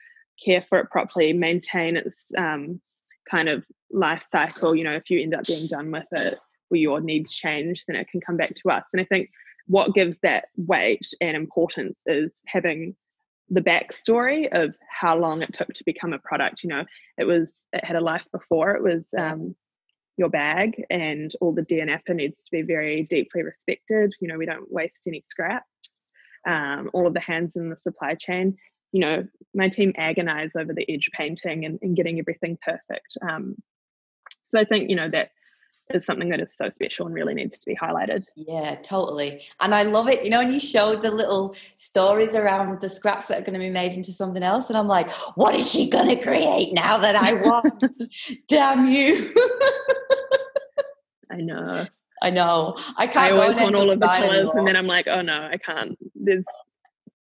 care 0.43 0.61
for 0.61 0.79
it 0.79 0.89
properly, 0.91 1.33
maintain 1.33 1.97
its 1.97 2.25
um, 2.37 2.79
kind 3.29 3.49
of 3.49 3.63
life 3.91 4.25
cycle. 4.29 4.75
You 4.75 4.83
know, 4.83 4.93
if 4.93 5.09
you 5.09 5.21
end 5.21 5.33
up 5.33 5.45
being 5.45 5.67
done 5.67 5.91
with 5.91 6.07
it 6.11 6.39
or 6.69 6.77
your 6.77 7.01
needs 7.01 7.33
change, 7.33 7.83
then 7.87 7.95
it 7.95 8.07
can 8.09 8.21
come 8.21 8.37
back 8.37 8.55
to 8.55 8.69
us. 8.69 8.85
And 8.93 9.01
I 9.01 9.05
think 9.05 9.29
what 9.67 9.93
gives 9.93 10.19
that 10.19 10.45
weight 10.57 11.07
and 11.21 11.37
importance 11.37 11.97
is 12.05 12.31
having 12.45 12.95
the 13.49 13.61
backstory 13.61 14.47
of 14.51 14.75
how 14.89 15.17
long 15.17 15.41
it 15.41 15.53
took 15.53 15.73
to 15.73 15.83
become 15.85 16.13
a 16.13 16.19
product. 16.19 16.63
You 16.63 16.69
know, 16.69 16.85
it 17.17 17.25
was 17.25 17.51
it 17.73 17.83
had 17.83 17.95
a 17.95 18.01
life 18.01 18.25
before. 18.31 18.75
It 18.75 18.83
was 18.83 19.07
um, 19.17 19.55
your 20.17 20.29
bag 20.29 20.83
and 20.89 21.31
all 21.39 21.53
the 21.53 21.61
DNAPA 21.61 22.13
needs 22.15 22.41
to 22.43 22.51
be 22.51 22.61
very 22.61 23.03
deeply 23.03 23.43
respected. 23.43 24.13
You 24.19 24.27
know, 24.27 24.37
we 24.37 24.45
don't 24.45 24.71
waste 24.71 25.07
any 25.07 25.23
scraps. 25.27 25.65
Um, 26.47 26.89
all 26.93 27.07
of 27.07 27.13
the 27.13 27.19
hands 27.19 27.55
in 27.55 27.69
the 27.69 27.77
supply 27.77 28.15
chain. 28.15 28.57
You 28.91 29.01
know, 29.01 29.27
my 29.53 29.69
team 29.69 29.93
agonize 29.97 30.51
over 30.57 30.73
the 30.73 30.85
edge 30.91 31.09
painting 31.13 31.65
and, 31.65 31.79
and 31.81 31.95
getting 31.95 32.19
everything 32.19 32.57
perfect. 32.63 33.17
Um, 33.21 33.55
so 34.47 34.59
I 34.59 34.65
think, 34.65 34.89
you 34.89 34.95
know, 34.95 35.09
that 35.09 35.29
is 35.93 36.05
something 36.05 36.29
that 36.29 36.39
is 36.39 36.55
so 36.55 36.69
special 36.69 37.05
and 37.05 37.15
really 37.15 37.33
needs 37.33 37.57
to 37.57 37.65
be 37.65 37.75
highlighted. 37.75 38.25
Yeah, 38.35 38.75
totally. 38.75 39.43
And 39.59 39.73
I 39.73 39.83
love 39.83 40.07
it. 40.07 40.23
You 40.23 40.29
know, 40.29 40.41
and 40.41 40.51
you 40.51 40.59
showed 40.59 41.01
the 41.01 41.11
little 41.11 41.55
stories 41.75 42.35
around 42.35 42.81
the 42.81 42.89
scraps 42.89 43.27
that 43.27 43.39
are 43.39 43.41
going 43.41 43.53
to 43.53 43.59
be 43.59 43.69
made 43.69 43.93
into 43.93 44.13
something 44.13 44.43
else. 44.43 44.69
And 44.69 44.77
I'm 44.77 44.87
like, 44.87 45.09
what 45.35 45.55
is 45.55 45.71
she 45.71 45.89
going 45.89 46.09
to 46.09 46.21
create 46.21 46.73
now 46.73 46.97
that 46.99 47.15
I 47.15 47.33
want? 47.33 47.83
Damn 48.47 48.87
you. 48.87 49.33
I 51.31 51.37
know. 51.37 51.87
I 52.21 52.29
know. 52.29 52.75
I 52.97 53.07
can't. 53.07 53.33
I 53.33 53.37
always 53.37 53.57
want 53.57 53.75
all 53.75 53.91
of 53.91 53.99
the 53.99 54.05
colors, 54.05 54.31
anymore. 54.31 54.57
and 54.57 54.67
then 54.67 54.75
I'm 54.75 54.87
like, 54.87 55.07
oh 55.07 55.21
no, 55.21 55.49
I 55.51 55.57
can't. 55.57 55.97
There's, 56.15 56.43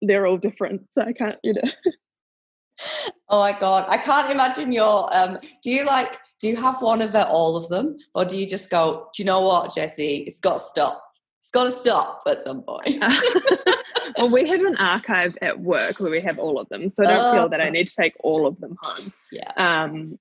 they're 0.02 0.26
all 0.26 0.37
different, 0.37 0.83
so 0.97 1.04
I 1.04 1.12
can't. 1.12 1.37
You 1.42 1.54
know. 1.54 1.71
oh 3.28 3.40
my 3.40 3.59
god, 3.59 3.87
I 3.88 3.99
can't 3.99 4.30
imagine 4.30 4.73
your. 4.73 5.14
Um, 5.14 5.38
do 5.62 5.71
you 5.71 5.85
like? 5.85 6.18
Do 6.44 6.50
you 6.50 6.56
have 6.56 6.82
one 6.82 7.00
of 7.00 7.14
all 7.14 7.56
of 7.56 7.70
them, 7.70 7.96
or 8.14 8.26
do 8.26 8.36
you 8.36 8.46
just 8.46 8.68
go? 8.68 9.08
Do 9.14 9.22
you 9.22 9.24
know 9.26 9.40
what, 9.40 9.74
Jessie? 9.74 10.24
It's 10.26 10.40
got 10.40 10.58
to 10.58 10.60
stop. 10.60 11.02
It's 11.38 11.48
got 11.48 11.64
to 11.64 11.72
stop 11.72 12.20
at 12.26 12.44
some 12.44 12.60
point. 12.60 13.02
well, 14.18 14.28
we 14.28 14.46
have 14.46 14.60
an 14.60 14.76
archive 14.76 15.38
at 15.40 15.58
work 15.58 16.00
where 16.00 16.10
we 16.10 16.20
have 16.20 16.38
all 16.38 16.60
of 16.60 16.68
them, 16.68 16.90
so 16.90 17.02
I 17.02 17.06
don't 17.06 17.24
oh. 17.24 17.32
feel 17.32 17.48
that 17.48 17.62
I 17.62 17.70
need 17.70 17.88
to 17.88 17.94
take 17.96 18.12
all 18.20 18.46
of 18.46 18.60
them 18.60 18.76
home. 18.78 19.10
Yeah. 19.32 19.52
Um, 19.56 20.18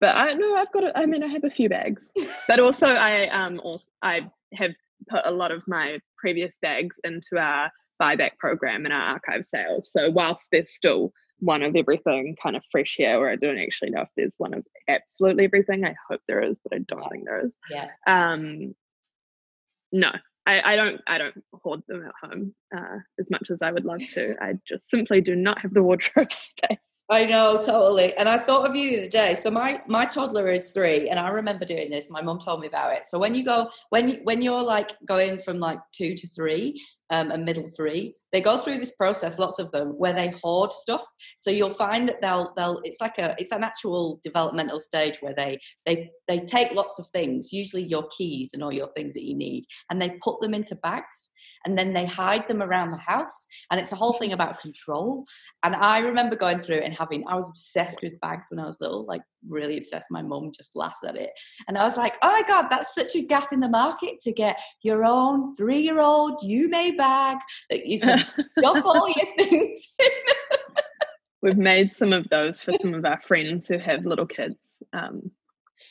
but 0.00 0.16
I 0.16 0.32
know 0.32 0.54
I've 0.54 0.72
got. 0.72 0.84
A, 0.84 0.98
I 0.98 1.04
mean, 1.04 1.22
I 1.22 1.26
have 1.26 1.44
a 1.44 1.50
few 1.50 1.68
bags, 1.68 2.08
but 2.48 2.58
also 2.58 2.86
I 2.86 3.28
um 3.28 3.60
also 3.62 3.84
I 4.00 4.20
have 4.54 4.72
put 5.10 5.20
a 5.26 5.30
lot 5.30 5.50
of 5.50 5.62
my 5.68 5.98
previous 6.16 6.54
bags 6.62 6.96
into 7.04 7.36
our 7.36 7.70
buyback 8.00 8.38
program 8.38 8.86
and 8.86 8.94
our 8.94 9.02
archive 9.02 9.44
sales. 9.44 9.92
So 9.92 10.08
whilst 10.08 10.46
there's 10.50 10.74
still 10.74 11.12
one 11.40 11.62
of 11.62 11.74
everything 11.76 12.36
kind 12.42 12.56
of 12.56 12.64
fresh 12.70 12.94
here, 12.96 13.18
where 13.18 13.30
I 13.30 13.36
don't 13.36 13.58
actually 13.58 13.90
know 13.90 14.02
if 14.02 14.08
there's 14.16 14.34
one 14.38 14.54
of 14.54 14.64
absolutely 14.88 15.44
everything. 15.44 15.84
I 15.84 15.94
hope 16.08 16.20
there 16.26 16.42
is, 16.42 16.60
but 16.62 16.74
I 16.74 16.80
don't 16.86 17.08
think 17.10 17.24
there 17.24 17.46
is. 17.46 17.52
Yeah. 17.70 17.88
Um. 18.06 18.74
No, 19.92 20.12
I, 20.46 20.72
I 20.72 20.76
don't. 20.76 21.00
I 21.06 21.18
don't 21.18 21.44
hoard 21.52 21.82
them 21.88 22.06
at 22.06 22.28
home 22.28 22.54
uh, 22.74 22.98
as 23.18 23.28
much 23.30 23.50
as 23.50 23.58
I 23.62 23.72
would 23.72 23.84
love 23.84 24.02
to. 24.14 24.36
I 24.40 24.54
just 24.66 24.88
simply 24.88 25.20
do 25.20 25.34
not 25.34 25.60
have 25.60 25.74
the 25.74 25.82
wardrobe 25.82 26.32
space. 26.32 26.78
I 27.10 27.24
know 27.24 27.60
totally. 27.60 28.16
And 28.16 28.28
I 28.28 28.38
thought 28.38 28.68
of 28.68 28.76
you 28.76 28.90
the 28.90 28.98
other 29.00 29.08
day. 29.08 29.34
So 29.34 29.50
my 29.50 29.82
my 29.88 30.04
toddler 30.04 30.48
is 30.48 30.70
three, 30.70 31.08
and 31.08 31.18
I 31.18 31.30
remember 31.30 31.64
doing 31.64 31.90
this. 31.90 32.08
My 32.08 32.22
mum 32.22 32.38
told 32.38 32.60
me 32.60 32.68
about 32.68 32.92
it. 32.92 33.04
So 33.04 33.18
when 33.18 33.34
you 33.34 33.44
go 33.44 33.68
when 33.88 34.20
when 34.22 34.40
you're 34.42 34.62
like 34.62 34.92
going 35.04 35.40
from 35.40 35.58
like 35.58 35.80
two 35.92 36.14
to 36.14 36.28
three, 36.28 36.80
um, 37.10 37.32
and 37.32 37.44
middle 37.44 37.68
three, 37.76 38.14
they 38.30 38.40
go 38.40 38.58
through 38.58 38.78
this 38.78 38.94
process. 38.94 39.40
Lots 39.40 39.58
of 39.58 39.72
them 39.72 39.88
where 39.98 40.12
they 40.12 40.28
hoard 40.40 40.72
stuff. 40.72 41.04
So 41.38 41.50
you'll 41.50 41.70
find 41.70 42.08
that 42.08 42.22
they'll 42.22 42.52
they'll 42.56 42.80
it's 42.84 43.00
like 43.00 43.18
a 43.18 43.34
it's 43.38 43.50
an 43.50 43.64
actual 43.64 44.20
developmental 44.22 44.78
stage 44.78 45.16
where 45.20 45.34
they 45.34 45.58
they 45.86 46.10
they 46.28 46.38
take 46.38 46.70
lots 46.72 47.00
of 47.00 47.08
things, 47.08 47.52
usually 47.52 47.82
your 47.82 48.06
keys 48.16 48.50
and 48.54 48.62
all 48.62 48.72
your 48.72 48.90
things 48.92 49.14
that 49.14 49.24
you 49.24 49.36
need, 49.36 49.64
and 49.90 50.00
they 50.00 50.16
put 50.22 50.40
them 50.40 50.54
into 50.54 50.76
bags 50.76 51.30
and 51.64 51.76
then 51.76 51.92
they 51.92 52.06
hide 52.06 52.48
them 52.48 52.62
around 52.62 52.90
the 52.90 52.96
house. 52.96 53.46
And 53.70 53.80
it's 53.80 53.92
a 53.92 53.96
whole 53.96 54.14
thing 54.14 54.32
about 54.32 54.60
control. 54.60 55.24
And 55.62 55.74
I 55.74 55.98
remember 55.98 56.36
going 56.36 56.58
through 56.58 56.78
and 56.78 56.94
having, 57.00 57.24
I 57.26 57.34
was 57.34 57.48
obsessed 57.48 58.02
with 58.02 58.20
bags 58.20 58.46
when 58.50 58.60
I 58.60 58.66
was 58.66 58.80
little, 58.80 59.04
like 59.06 59.22
really 59.48 59.78
obsessed. 59.78 60.06
My 60.10 60.22
mum 60.22 60.52
just 60.54 60.76
laughed 60.76 61.04
at 61.06 61.16
it. 61.16 61.30
And 61.66 61.76
I 61.76 61.84
was 61.84 61.96
like, 61.96 62.16
oh 62.22 62.30
my 62.30 62.42
God, 62.46 62.68
that's 62.68 62.94
such 62.94 63.16
a 63.16 63.22
gap 63.22 63.52
in 63.52 63.60
the 63.60 63.68
market 63.68 64.18
to 64.24 64.32
get 64.32 64.60
your 64.82 65.04
own 65.04 65.54
three 65.56 65.80
year 65.80 66.00
old 66.00 66.38
Yu 66.42 66.68
Mei 66.68 66.92
bag 66.92 67.38
that 67.70 67.86
you 67.86 68.00
can 68.00 68.18
dump 68.62 68.84
all 68.84 69.08
your 69.08 69.36
things 69.38 69.94
in. 69.98 70.08
We've 71.42 71.56
made 71.56 71.94
some 71.94 72.12
of 72.12 72.28
those 72.28 72.60
for 72.62 72.74
some 72.80 72.92
of 72.92 73.04
our 73.06 73.20
friends 73.22 73.68
who 73.68 73.78
have 73.78 74.04
little 74.04 74.26
kids. 74.26 74.56
Um, 74.92 75.30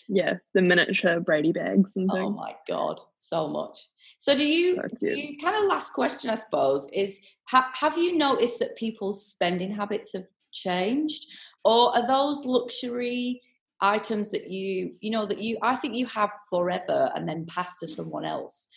yeah, 0.07 0.35
the 0.53 0.61
miniature 0.61 1.19
Brady 1.19 1.51
bags 1.51 1.89
and 1.95 2.09
oh 2.11 2.15
things. 2.15 2.27
Oh 2.27 2.29
my 2.29 2.55
god, 2.67 2.99
so 3.17 3.47
much. 3.47 3.79
So 4.19 4.37
do 4.37 4.45
you, 4.45 4.79
do 4.99 5.07
you 5.07 5.37
kind 5.37 5.55
of 5.55 5.69
last 5.69 5.93
question, 5.93 6.29
I 6.29 6.35
suppose, 6.35 6.87
is 6.93 7.19
ha- 7.45 7.71
have 7.73 7.97
you 7.97 8.15
noticed 8.15 8.59
that 8.59 8.75
people's 8.75 9.25
spending 9.25 9.73
habits 9.73 10.13
have 10.13 10.25
changed, 10.51 11.27
or 11.63 11.95
are 11.95 12.07
those 12.07 12.45
luxury 12.45 13.41
items 13.81 14.31
that 14.31 14.49
you 14.49 14.95
you 14.99 15.09
know 15.09 15.25
that 15.25 15.41
you 15.41 15.57
I 15.61 15.75
think 15.75 15.95
you 15.95 16.05
have 16.07 16.31
forever 16.49 17.11
and 17.15 17.27
then 17.27 17.45
pass 17.45 17.79
to 17.79 17.87
someone 17.87 18.25
else? 18.25 18.67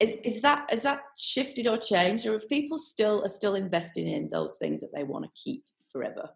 Is, 0.00 0.10
is 0.24 0.42
that 0.42 0.72
is 0.72 0.82
that 0.84 1.00
shifted 1.16 1.66
or 1.66 1.76
changed, 1.76 2.26
or 2.26 2.34
if 2.34 2.48
people 2.48 2.78
still 2.78 3.24
are 3.24 3.28
still 3.28 3.54
investing 3.54 4.06
in 4.06 4.30
those 4.30 4.56
things 4.58 4.80
that 4.80 4.90
they 4.94 5.04
want 5.04 5.24
to 5.24 5.30
keep 5.42 5.64
forever? 5.90 6.30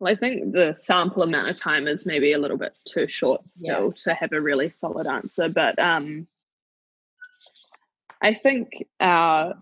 Well, 0.00 0.12
I 0.12 0.16
think 0.16 0.52
the 0.52 0.76
sample 0.82 1.22
amount 1.22 1.48
of 1.48 1.56
time 1.56 1.86
is 1.86 2.04
maybe 2.04 2.32
a 2.32 2.38
little 2.38 2.58
bit 2.58 2.74
too 2.86 3.06
short 3.08 3.40
still 3.56 3.86
yeah. 3.86 4.02
to 4.04 4.14
have 4.14 4.32
a 4.32 4.40
really 4.40 4.68
solid 4.68 5.06
answer. 5.06 5.48
But 5.48 5.78
um, 5.78 6.26
I 8.20 8.34
think 8.34 8.86
our 9.00 9.54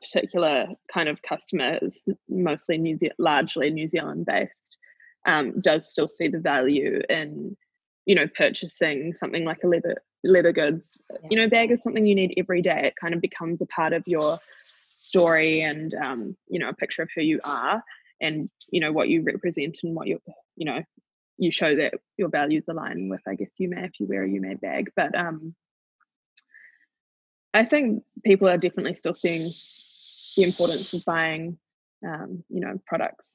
particular 0.00 0.68
kind 0.92 1.08
of 1.08 1.22
customer 1.22 1.78
is 1.82 2.02
mostly 2.28 2.78
New 2.78 2.98
Zealand, 2.98 3.16
largely 3.18 3.70
New 3.70 3.88
Zealand 3.88 4.26
based, 4.26 4.76
um, 5.26 5.60
does 5.60 5.90
still 5.90 6.08
see 6.08 6.28
the 6.28 6.38
value 6.38 7.00
in, 7.08 7.56
you 8.06 8.14
know, 8.14 8.26
purchasing 8.36 9.14
something 9.14 9.44
like 9.44 9.62
a 9.64 9.68
leather 9.68 10.02
leather 10.24 10.52
goods. 10.52 10.92
Yeah. 11.10 11.28
You 11.30 11.36
know, 11.38 11.48
bag 11.48 11.70
is 11.70 11.82
something 11.82 12.06
you 12.06 12.14
need 12.14 12.34
every 12.36 12.62
day. 12.62 12.80
It 12.84 12.94
kind 13.00 13.14
of 13.14 13.20
becomes 13.20 13.60
a 13.60 13.66
part 13.66 13.92
of 13.92 14.02
your 14.06 14.40
story 14.98 15.60
and 15.60 15.94
um, 15.94 16.36
you 16.48 16.58
know 16.58 16.68
a 16.68 16.74
picture 16.74 17.02
of 17.02 17.08
who 17.14 17.22
you 17.22 17.40
are 17.44 17.82
and 18.20 18.50
you 18.70 18.80
know 18.80 18.92
what 18.92 19.08
you 19.08 19.22
represent 19.22 19.78
and 19.84 19.94
what 19.94 20.08
you 20.08 20.20
you 20.56 20.66
know 20.66 20.82
you 21.38 21.52
show 21.52 21.76
that 21.76 21.94
your 22.16 22.28
values 22.28 22.64
align 22.68 23.08
with 23.08 23.20
i 23.28 23.36
guess 23.36 23.50
Yu 23.58 23.68
Mei 23.68 23.84
if 23.84 24.00
you 24.00 24.06
wear 24.06 24.24
a 24.24 24.28
Yu 24.28 24.40
Mei 24.40 24.54
bag 24.54 24.90
but 24.96 25.14
um 25.14 25.54
i 27.54 27.64
think 27.64 28.02
people 28.24 28.48
are 28.48 28.58
definitely 28.58 28.96
still 28.96 29.14
seeing 29.14 29.52
the 30.38 30.44
importance 30.44 30.94
of 30.94 31.04
buying 31.04 31.58
um, 32.06 32.44
you 32.48 32.60
know 32.60 32.80
products 32.86 33.30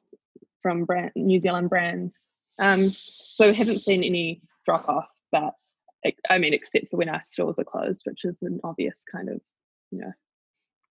from 0.62 0.86
brand 0.86 1.12
new 1.16 1.42
zealand 1.42 1.70
brands 1.70 2.26
um 2.60 2.90
so 2.90 3.52
haven't 3.52 3.80
seen 3.80 4.04
any 4.04 4.42
drop 4.66 4.88
off 4.88 5.08
but 5.32 5.54
i 6.30 6.38
mean 6.38 6.54
except 6.54 6.90
for 6.90 6.98
when 6.98 7.10
our 7.10 7.22
stores 7.26 7.60
are 7.60 7.66
closed 7.66 8.02
which 8.06 8.24
is 8.24 8.38
an 8.42 8.60
obvious 8.64 8.96
kind 9.12 9.28
of 9.28 9.42
you 9.92 10.00
know 10.00 10.12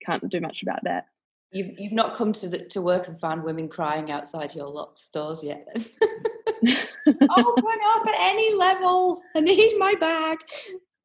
can't 0.05 0.29
do 0.29 0.41
much 0.41 0.63
about 0.63 0.81
that 0.85 1.07
You've 1.55 1.79
you've 1.79 1.93
not 1.93 2.15
come 2.15 2.33
to 2.33 2.49
the, 2.49 2.65
to 2.71 2.81
work 2.81 3.09
and 3.09 3.21
found 3.21 3.45
women 3.45 3.69
crying 3.69 4.11
outside 4.11 4.55
your 4.55 4.69
locked 4.69 4.99
stores 4.99 5.45
yet. 5.45 5.69
Open 5.77 6.77
up 7.07 8.07
at 8.07 8.15
any 8.21 8.55
level. 8.55 9.21
I 9.37 9.41
need 9.41 9.75
my 9.77 9.93
bag. 10.01 10.39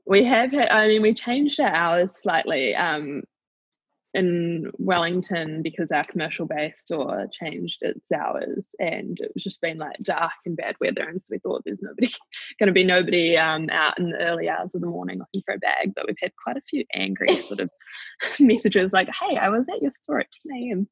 We 0.05 0.23
have 0.23 0.53
had. 0.53 0.69
I 0.69 0.87
mean, 0.87 1.01
we 1.01 1.13
changed 1.13 1.59
our 1.59 1.67
hours 1.67 2.11
slightly. 2.23 2.73
Um, 2.75 3.23
in 4.17 4.71
Wellington 4.79 5.61
because 5.61 5.91
our 5.91 6.03
commercial 6.03 6.47
base 6.47 6.79
store 6.83 7.27
changed 7.39 7.77
its 7.81 8.03
hours 8.11 8.65
and 8.79 9.19
it 9.21 9.31
was 9.35 9.43
just 9.43 9.61
been 9.61 9.77
like 9.77 9.95
dark 10.01 10.31
and 10.45 10.57
bad 10.57 10.75
weather 10.81 11.03
and 11.03 11.21
so 11.21 11.27
we 11.31 11.37
thought 11.37 11.61
there's 11.63 11.81
nobody 11.83 12.11
going 12.59 12.67
to 12.67 12.73
be 12.73 12.83
nobody 12.83 13.37
um, 13.37 13.69
out 13.69 13.97
in 13.99 14.09
the 14.09 14.17
early 14.17 14.49
hours 14.49 14.73
of 14.73 14.81
the 14.81 14.87
morning 14.87 15.19
looking 15.19 15.43
for 15.45 15.53
a 15.53 15.59
bag 15.59 15.93
but 15.95 16.05
we've 16.07 16.17
had 16.19 16.31
quite 16.43 16.57
a 16.57 16.61
few 16.67 16.83
angry 16.95 17.35
sort 17.43 17.59
of 17.59 17.69
messages 18.39 18.91
like 18.91 19.07
hey 19.21 19.37
I 19.37 19.49
was 19.49 19.69
at 19.69 19.81
your 19.83 19.91
store 20.01 20.21
at 20.21 20.27
10 20.47 20.57
a.m 20.57 20.87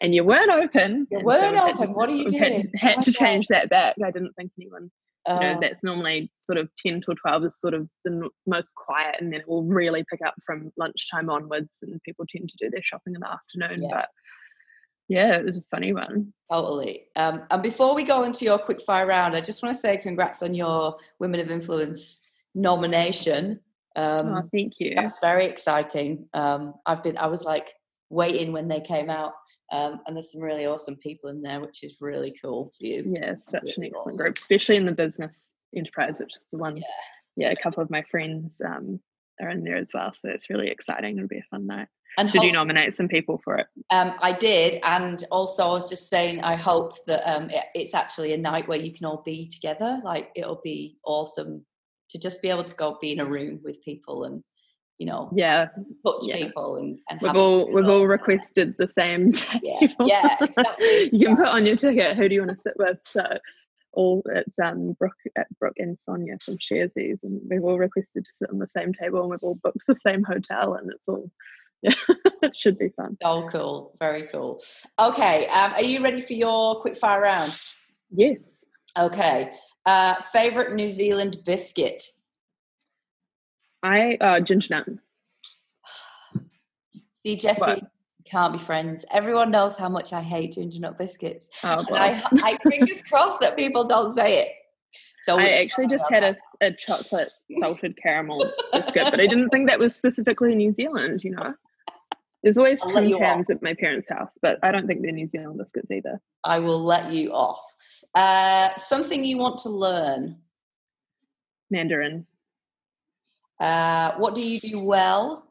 and 0.00 0.14
you 0.14 0.24
weren't 0.24 0.50
open. 0.50 1.06
You 1.10 1.20
weren't 1.20 1.56
so 1.56 1.70
open. 1.70 1.92
What 1.92 2.08
are 2.08 2.14
you 2.14 2.30
doing? 2.30 2.68
had, 2.74 2.94
had 2.94 3.02
to 3.02 3.12
change 3.12 3.48
that 3.48 3.70
back. 3.70 3.96
I 4.02 4.10
didn't 4.10 4.32
think 4.34 4.52
anyone 4.58 4.90
you 5.28 5.34
know, 5.34 5.52
uh. 5.52 5.60
that's 5.60 5.82
normally 5.82 6.30
sort 6.44 6.58
of 6.58 6.68
10 6.76 7.00
till 7.00 7.14
12 7.14 7.44
is 7.44 7.60
sort 7.60 7.74
of 7.74 7.88
the 8.04 8.28
most 8.46 8.74
quiet 8.74 9.16
and 9.20 9.32
then 9.32 9.40
it 9.40 9.48
will 9.48 9.64
really 9.64 10.04
pick 10.10 10.20
up 10.24 10.34
from 10.44 10.72
lunchtime 10.76 11.28
onwards 11.28 11.70
and 11.82 12.00
people 12.02 12.24
tend 12.28 12.48
to 12.48 12.56
do 12.58 12.70
their 12.70 12.82
shopping 12.82 13.14
in 13.14 13.20
the 13.20 13.30
afternoon 13.30 13.82
yeah. 13.82 13.88
but 13.90 14.08
yeah 15.08 15.36
it 15.36 15.44
was 15.44 15.58
a 15.58 15.62
funny 15.70 15.92
one. 15.92 16.32
Totally. 16.50 17.06
Um, 17.16 17.42
and 17.50 17.62
before 17.62 17.94
we 17.94 18.04
go 18.04 18.22
into 18.22 18.44
your 18.44 18.58
quick 18.58 18.80
fire 18.80 19.06
round 19.06 19.34
i 19.34 19.40
just 19.40 19.62
want 19.62 19.74
to 19.74 19.80
say 19.80 19.96
congrats 19.96 20.42
on 20.42 20.54
your 20.54 20.96
women 21.18 21.40
of 21.40 21.50
influence 21.50 22.22
nomination. 22.54 23.60
Um, 23.96 24.28
oh, 24.28 24.48
thank 24.52 24.74
you. 24.78 24.94
that's 24.94 25.18
very 25.20 25.46
exciting. 25.46 26.28
Um, 26.34 26.74
i've 26.86 27.02
been 27.02 27.16
i 27.16 27.26
was 27.26 27.42
like 27.42 27.72
waiting 28.10 28.52
when 28.52 28.68
they 28.68 28.80
came 28.80 29.10
out 29.10 29.32
um, 29.72 30.00
and 30.06 30.16
there's 30.16 30.32
some 30.32 30.40
really 30.40 30.66
awesome 30.66 30.96
people 30.96 31.30
in 31.30 31.42
there, 31.42 31.60
which 31.60 31.82
is 31.82 31.98
really 32.00 32.34
cool 32.42 32.70
for 32.78 32.86
you. 32.86 33.04
Yeah, 33.06 33.34
such 33.48 33.62
really 33.62 33.74
an 33.76 33.84
excellent 33.84 34.06
awesome. 34.06 34.18
group, 34.18 34.38
especially 34.38 34.76
in 34.76 34.86
the 34.86 34.92
business 34.92 35.48
enterprise, 35.76 36.16
which 36.20 36.36
is 36.36 36.44
the 36.52 36.58
one. 36.58 36.76
Yeah, 36.76 36.82
yeah 37.36 37.50
a 37.50 37.56
couple 37.56 37.82
of 37.82 37.90
my 37.90 38.02
friends 38.02 38.60
um, 38.64 39.00
are 39.40 39.50
in 39.50 39.64
there 39.64 39.76
as 39.76 39.88
well. 39.92 40.12
So 40.22 40.30
it's 40.30 40.48
really 40.50 40.68
exciting. 40.68 41.16
It'll 41.16 41.28
be 41.28 41.38
a 41.38 41.46
fun 41.50 41.66
night. 41.66 41.88
And 42.18 42.32
Did 42.32 42.44
you 42.44 42.52
nominate 42.52 42.96
some 42.96 43.08
people 43.08 43.40
for 43.44 43.56
it? 43.56 43.66
Um, 43.90 44.14
I 44.22 44.32
did, 44.32 44.78
and 44.82 45.22
also 45.30 45.68
I 45.68 45.72
was 45.72 45.88
just 45.88 46.08
saying, 46.08 46.42
I 46.42 46.56
hope 46.56 46.94
that 47.06 47.28
um, 47.30 47.50
it, 47.50 47.64
it's 47.74 47.94
actually 47.94 48.32
a 48.32 48.38
night 48.38 48.68
where 48.68 48.80
you 48.80 48.92
can 48.92 49.04
all 49.04 49.22
be 49.22 49.46
together. 49.48 50.00
Like 50.02 50.30
it'll 50.34 50.60
be 50.62 50.96
awesome 51.04 51.66
to 52.10 52.18
just 52.18 52.40
be 52.40 52.48
able 52.48 52.64
to 52.64 52.74
go 52.74 52.96
be 53.00 53.12
in 53.12 53.20
a 53.20 53.26
room 53.26 53.60
with 53.62 53.82
people 53.82 54.24
and 54.24 54.42
you 54.98 55.06
know 55.06 55.30
Yeah, 55.34 55.68
touch 56.06 56.22
Yeah. 56.22 56.36
people 56.36 56.76
and, 56.76 56.98
and 57.10 57.20
we've 57.20 57.36
all 57.36 57.70
we've 57.72 57.88
all 57.88 58.06
requested 58.06 58.74
the 58.78 58.88
same 58.98 59.32
table. 59.32 59.90
yeah, 60.06 60.36
exactly. 60.40 61.10
you 61.12 61.26
can 61.26 61.36
put 61.36 61.46
on 61.48 61.66
your 61.66 61.76
ticket 61.76 62.16
who 62.16 62.28
do 62.28 62.34
you 62.34 62.40
want 62.42 62.52
to 62.52 62.60
sit 62.62 62.74
with. 62.76 62.98
So 63.04 63.38
all 63.92 64.22
it's 64.26 64.52
um 64.62 64.92
Brooke 64.98 65.12
at 65.36 65.46
Brooke 65.58 65.76
and 65.78 65.96
Sonya 66.06 66.38
from 66.44 66.58
Sharesies, 66.58 67.18
and 67.22 67.40
we've 67.48 67.64
all 67.64 67.78
requested 67.78 68.24
to 68.26 68.32
sit 68.38 68.50
on 68.50 68.58
the 68.58 68.68
same 68.76 68.92
table, 68.92 69.20
and 69.22 69.30
we've 69.30 69.42
all 69.42 69.58
booked 69.62 69.82
the 69.86 69.96
same 70.06 70.22
hotel, 70.24 70.74
and 70.74 70.90
it's 70.90 71.02
all 71.06 71.30
yeah, 71.82 71.92
it 72.42 72.56
should 72.56 72.78
be 72.78 72.88
fun. 72.96 73.18
Oh, 73.22 73.46
cool. 73.52 73.94
Very 73.98 74.24
cool. 74.32 74.60
Okay. 74.98 75.46
Um, 75.48 75.72
are 75.74 75.82
you 75.82 76.02
ready 76.02 76.22
for 76.22 76.32
your 76.32 76.80
quick 76.80 76.96
fire 76.96 77.20
round? 77.20 77.54
Yes, 78.10 78.38
Okay. 78.98 79.52
Uh, 79.84 80.14
favorite 80.32 80.74
New 80.74 80.88
Zealand 80.90 81.36
biscuit? 81.44 82.02
I 83.86 84.16
uh 84.20 84.40
ginger 84.40 84.68
nut. 84.74 84.86
See, 87.22 87.36
Jessie, 87.36 87.60
What? 87.60 87.82
can't 88.24 88.52
be 88.52 88.58
friends. 88.58 89.04
Everyone 89.12 89.50
knows 89.50 89.76
how 89.76 89.88
much 89.88 90.12
I 90.12 90.22
hate 90.22 90.52
ginger 90.52 90.80
nut 90.80 90.98
biscuits. 90.98 91.48
Oh, 91.64 91.84
And 91.88 91.96
I, 91.96 92.22
I 92.42 92.58
fingers 92.68 93.02
crossed 93.08 93.40
that 93.40 93.56
people 93.56 93.84
don't 93.84 94.12
say 94.12 94.40
it. 94.42 94.48
So 95.22 95.38
I 95.38 95.62
actually 95.62 95.88
just 95.88 96.04
had 96.08 96.22
a, 96.22 96.36
a 96.60 96.70
chocolate 96.72 97.30
salted 97.60 98.00
caramel 98.00 98.38
biscuit, 98.72 99.08
but 99.10 99.20
I 99.20 99.26
didn't 99.26 99.48
think 99.48 99.68
that 99.68 99.78
was 99.78 99.92
specifically 99.94 100.54
New 100.54 100.70
Zealand, 100.70 101.24
you 101.24 101.32
know. 101.32 101.52
There's 102.44 102.58
always 102.58 102.80
Tim. 102.80 103.10
Tams 103.10 103.50
at 103.50 103.60
my 103.60 103.74
parents' 103.74 104.08
house, 104.08 104.30
but 104.40 104.60
I 104.62 104.70
don't 104.70 104.86
think 104.86 105.02
they're 105.02 105.10
New 105.10 105.26
Zealand 105.26 105.58
biscuits 105.58 105.90
either. 105.90 106.20
I 106.44 106.60
will 106.60 106.80
let 106.80 107.12
you 107.12 107.32
off. 107.32 107.64
Uh, 108.14 108.76
something 108.76 109.24
you 109.24 109.36
want 109.36 109.58
to 109.62 109.68
learn. 109.68 110.36
Mandarin. 111.72 112.24
Uh, 113.58 114.12
what 114.18 114.34
do 114.34 114.46
you 114.46 114.60
do 114.60 114.78
well? 114.78 115.46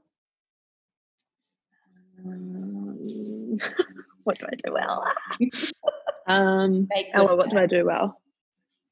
Um, 2.23 3.57
what 4.23 4.37
do 4.37 4.45
I 4.45 4.55
do 4.63 4.73
well? 4.73 5.03
um, 6.27 6.87
Make 6.93 7.13
good 7.13 7.19
Ella, 7.19 7.35
what 7.35 7.49
do 7.49 7.57
I 7.57 7.65
do 7.65 7.85
well? 7.85 8.19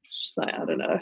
She's 0.03 0.37
like, 0.37 0.53
I 0.53 0.65
don't 0.65 0.77
know. 0.77 0.99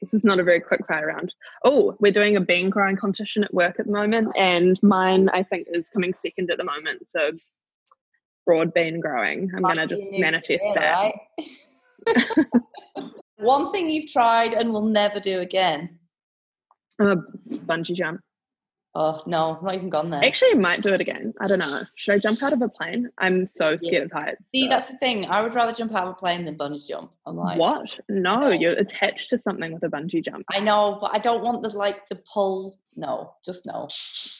This 0.00 0.14
is 0.14 0.24
not 0.24 0.40
a 0.40 0.44
very 0.44 0.60
quick 0.60 0.86
fire 0.86 1.06
round. 1.06 1.32
Oh, 1.64 1.96
we're 2.00 2.12
doing 2.12 2.36
a 2.36 2.40
bean 2.40 2.70
growing 2.70 2.96
competition 2.96 3.44
at 3.44 3.54
work 3.54 3.78
at 3.78 3.86
the 3.86 3.92
moment, 3.92 4.32
and 4.36 4.78
mine 4.82 5.28
I 5.30 5.42
think 5.42 5.66
is 5.70 5.88
coming 5.88 6.12
second 6.14 6.50
at 6.50 6.58
the 6.58 6.64
moment. 6.64 7.06
So 7.10 7.30
broad 8.44 8.74
bean 8.74 9.00
growing. 9.00 9.50
I'm 9.56 9.62
gonna 9.62 9.86
just 9.86 10.02
manifest 10.12 10.60
career, 10.60 10.74
that. 10.74 11.14
right? 12.06 12.36
One 13.38 13.70
thing 13.72 13.90
you've 13.90 14.10
tried 14.10 14.54
and 14.54 14.72
will 14.72 14.86
never 14.86 15.20
do 15.20 15.40
again. 15.40 15.98
Uh, 17.00 17.16
bungee 17.50 17.94
jump. 17.94 18.20
Oh 18.96 19.20
no, 19.26 19.58
not 19.60 19.74
even 19.74 19.90
gone 19.90 20.10
there. 20.10 20.22
Actually, 20.24 20.52
I 20.52 20.54
might 20.54 20.80
do 20.82 20.94
it 20.94 21.00
again. 21.00 21.34
I 21.40 21.48
don't 21.48 21.58
know. 21.58 21.82
Should 21.96 22.14
I 22.14 22.18
jump 22.18 22.40
out 22.44 22.52
of 22.52 22.62
a 22.62 22.68
plane? 22.68 23.10
I'm 23.18 23.44
so 23.44 23.76
scared 23.76 24.04
of 24.04 24.12
heights. 24.12 24.40
See, 24.54 24.62
so- 24.64 24.68
that's 24.68 24.88
the 24.88 24.96
thing. 24.98 25.26
I 25.26 25.42
would 25.42 25.52
rather 25.52 25.72
jump 25.72 25.92
out 25.94 26.04
of 26.04 26.10
a 26.10 26.14
plane 26.14 26.44
than 26.44 26.56
bungee 26.56 26.86
jump. 26.86 27.10
I'm 27.26 27.34
like, 27.36 27.58
what? 27.58 27.98
No, 28.08 28.38
No. 28.38 28.50
you're 28.50 28.74
attached 28.74 29.30
to 29.30 29.42
something 29.42 29.72
with 29.72 29.82
a 29.82 29.88
bungee 29.88 30.24
jump. 30.24 30.44
I 30.48 30.60
know, 30.60 30.96
but 31.00 31.10
I 31.12 31.18
don't 31.18 31.42
want 31.42 31.62
the 31.62 31.70
like 31.76 32.08
the 32.08 32.14
pull. 32.32 32.78
No, 32.94 33.34
just 33.44 33.66
no. 33.66 33.88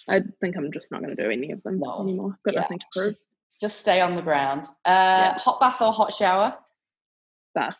I 0.08 0.20
think 0.40 0.56
I'm 0.56 0.70
just 0.72 0.92
not 0.92 1.02
going 1.02 1.16
to 1.16 1.20
do 1.20 1.28
any 1.28 1.50
of 1.50 1.60
them 1.64 1.80
No. 1.80 2.02
anymore. 2.02 2.38
Got 2.44 2.54
Yeah. 2.54 2.60
nothing 2.60 2.78
to 2.78 2.86
prove. 2.92 3.16
Just 3.60 3.80
stay 3.80 4.00
on 4.00 4.14
the 4.14 4.22
ground. 4.22 4.66
Uh, 4.84 5.32
Hot 5.38 5.58
bath 5.58 5.82
or 5.82 5.92
hot 5.92 6.12
shower? 6.12 6.56
Bath. 7.56 7.74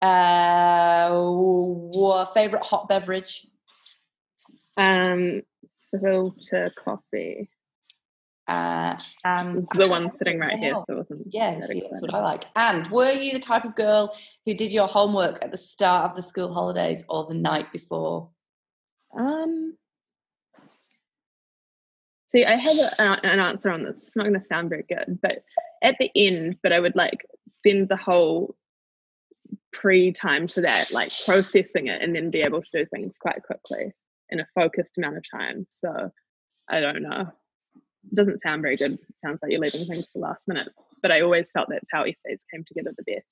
Uh, 0.00 1.08
favorite 2.34 2.62
hot 2.62 2.88
beverage? 2.88 3.44
Um, 4.76 5.42
filter 6.00 6.72
coffee. 6.82 7.50
Uh, 8.48 8.96
is 8.98 9.68
the 9.68 9.88
one 9.88 10.14
sitting 10.14 10.38
right 10.38 10.58
here, 10.58 10.74
so 10.74 10.84
it 10.88 10.96
wasn't. 10.96 11.22
Yeah, 11.30 11.60
that 11.60 11.68
see, 11.68 11.80
that's 11.80 12.02
what. 12.02 12.12
I 12.12 12.20
like. 12.20 12.44
And 12.56 12.90
were 12.90 13.12
you 13.12 13.32
the 13.32 13.38
type 13.38 13.64
of 13.64 13.76
girl 13.76 14.16
who 14.44 14.54
did 14.54 14.72
your 14.72 14.88
homework 14.88 15.38
at 15.42 15.52
the 15.52 15.56
start 15.56 16.10
of 16.10 16.16
the 16.16 16.22
school 16.22 16.52
holidays 16.52 17.04
or 17.08 17.24
the 17.26 17.34
night 17.34 17.72
before? 17.72 18.30
Um. 19.16 19.76
See, 22.28 22.44
I 22.44 22.56
have 22.56 22.78
a, 22.78 23.00
an 23.00 23.18
an 23.22 23.40
answer 23.40 23.70
on 23.70 23.84
this. 23.84 24.08
It's 24.08 24.16
not 24.16 24.24
going 24.24 24.38
to 24.38 24.44
sound 24.44 24.70
very 24.70 24.84
good, 24.88 25.20
but 25.22 25.44
at 25.82 25.96
the 26.00 26.10
end, 26.16 26.56
but 26.62 26.72
I 26.72 26.80
would 26.80 26.96
like 26.96 27.24
spend 27.58 27.88
the 27.88 27.96
whole 27.96 28.56
pre 29.72 30.12
time 30.12 30.48
to 30.48 30.62
that, 30.62 30.90
like 30.90 31.12
processing 31.24 31.86
it, 31.86 32.02
and 32.02 32.14
then 32.14 32.30
be 32.30 32.42
able 32.42 32.60
to 32.60 32.68
do 32.72 32.86
things 32.86 33.18
quite 33.18 33.42
quickly 33.44 33.92
in 34.32 34.40
a 34.40 34.46
focused 34.54 34.98
amount 34.98 35.16
of 35.16 35.24
time. 35.30 35.66
So 35.70 36.10
I 36.68 36.80
don't 36.80 37.02
know. 37.02 37.30
It 38.10 38.14
doesn't 38.14 38.42
sound 38.42 38.62
very 38.62 38.76
good. 38.76 38.94
It 38.94 39.14
sounds 39.24 39.38
like 39.42 39.52
you're 39.52 39.60
leaving 39.60 39.86
things 39.86 40.10
to 40.12 40.18
last 40.18 40.48
minute. 40.48 40.68
But 41.02 41.12
I 41.12 41.20
always 41.20 41.50
felt 41.52 41.68
that's 41.68 41.86
how 41.92 42.02
essays 42.02 42.40
came 42.52 42.64
together 42.66 42.92
the 42.96 43.14
best. 43.14 43.26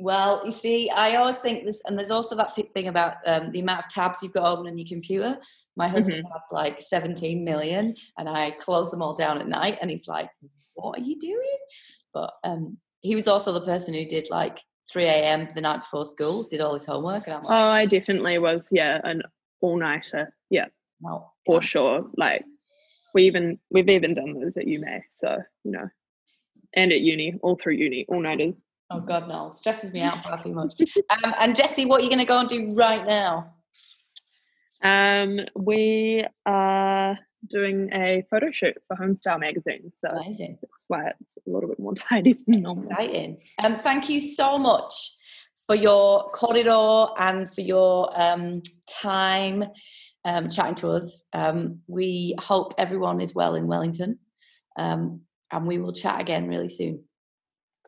Well, 0.00 0.42
you 0.44 0.52
see, 0.52 0.88
I 0.88 1.16
always 1.16 1.38
think 1.38 1.64
this, 1.64 1.82
and 1.84 1.98
there's 1.98 2.12
also 2.12 2.36
that 2.36 2.54
thing 2.72 2.86
about 2.86 3.16
um, 3.26 3.50
the 3.50 3.60
amount 3.60 3.80
of 3.80 3.90
tabs 3.90 4.22
you've 4.22 4.32
got 4.32 4.46
open 4.46 4.68
on 4.68 4.78
your 4.78 4.86
computer. 4.86 5.36
My 5.76 5.88
husband 5.88 6.24
has 6.32 6.42
like 6.52 6.80
17 6.80 7.44
million, 7.44 7.96
and 8.16 8.28
I 8.28 8.52
close 8.52 8.90
them 8.92 9.02
all 9.02 9.16
down 9.16 9.40
at 9.40 9.48
night, 9.48 9.78
and 9.80 9.90
he's 9.90 10.06
like, 10.06 10.30
"What 10.74 11.00
are 11.00 11.02
you 11.02 11.18
doing?" 11.18 11.58
But 12.14 12.32
um, 12.44 12.78
he 13.00 13.16
was 13.16 13.26
also 13.26 13.52
the 13.52 13.62
person 13.62 13.92
who 13.94 14.04
did 14.04 14.28
like 14.30 14.60
3 14.92 15.04
a.m. 15.04 15.48
the 15.54 15.60
night 15.60 15.80
before 15.80 16.06
school, 16.06 16.44
did 16.44 16.60
all 16.60 16.74
his 16.74 16.84
homework, 16.84 17.26
and 17.26 17.34
I'm 17.34 17.44
like, 17.44 17.52
Oh, 17.52 17.68
I 17.68 17.86
definitely 17.86 18.38
was, 18.38 18.68
yeah, 18.70 19.00
an 19.04 19.22
all 19.60 19.78
nighter. 19.78 20.34
Yeah. 20.48 20.66
"No, 21.00 21.32
for 21.46 21.56
yeah. 21.56 21.66
sure. 21.66 22.10
Like 22.16 22.44
we 23.14 23.24
even 23.24 23.58
we've 23.70 23.88
even 23.88 24.14
done 24.14 24.38
those 24.38 24.56
at 24.56 24.66
Yu 24.66 24.80
Mei, 24.80 25.02
so 25.18 25.38
you 25.64 25.72
know, 25.72 25.88
and 26.74 26.92
at 26.92 27.00
uni, 27.00 27.34
all 27.42 27.56
through 27.56 27.74
uni, 27.74 28.04
all 28.08 28.20
nighters. 28.20 28.54
Oh 28.90 29.00
God, 29.00 29.28
no! 29.28 29.50
Stresses 29.52 29.92
me 29.92 30.00
out 30.00 30.22
far 30.22 30.42
too 30.42 30.52
much." 30.52 30.74
Um, 31.10 31.34
and 31.40 31.56
Jessie, 31.56 31.86
what 31.86 32.00
are 32.00 32.04
you 32.04 32.10
going 32.10 32.18
to 32.18 32.24
go 32.24 32.40
and 32.40 32.48
do 32.48 32.74
right 32.74 33.06
now? 33.06 33.54
Um, 34.82 35.40
we 35.54 36.24
are 36.46 37.18
doing 37.48 37.90
a 37.92 38.24
photo 38.30 38.50
shoot 38.50 38.76
for 38.88 38.96
Homestyle 38.96 39.40
magazine, 39.40 39.92
so 40.00 40.08
that's 40.12 40.40
why 40.88 41.08
it's 41.08 41.46
a 41.46 41.50
little 41.50 41.68
bit 41.68 41.78
more 41.78 41.94
tidy 42.08 42.38
than 42.46 42.62
normal. 42.62 42.90
Exciting. 42.90 43.38
Um, 43.58 43.76
thank 43.78 44.08
you 44.08 44.20
so 44.20 44.58
much 44.58 45.16
for 45.70 45.76
your 45.76 46.32
kōrero 46.32 47.14
and 47.16 47.48
for 47.54 47.60
your 47.60 48.10
um, 48.20 48.60
time 48.88 49.62
um, 50.24 50.50
chatting 50.50 50.74
to 50.74 50.90
us. 50.90 51.26
Um, 51.32 51.82
we 51.86 52.34
hope 52.40 52.74
everyone 52.76 53.20
is 53.20 53.36
well 53.36 53.54
in 53.54 53.68
Wellington, 53.68 54.18
um, 54.76 55.20
and 55.52 55.68
we 55.68 55.78
will 55.78 55.92
chat 55.92 56.20
again 56.20 56.48
really 56.48 56.68
soon. 56.68 57.04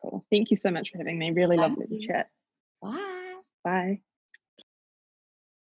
Cool. 0.01 0.25
Thank 0.31 0.49
you 0.49 0.55
so 0.55 0.71
much 0.71 0.91
for 0.91 0.97
having 0.97 1.19
me. 1.19 1.31
Really 1.31 1.57
Thank 1.57 1.77
lovely 1.77 1.87
you. 1.89 2.07
to 2.07 2.13
chat. 2.13 2.29
Bye. 2.81 3.33
Bye. 3.65 4.01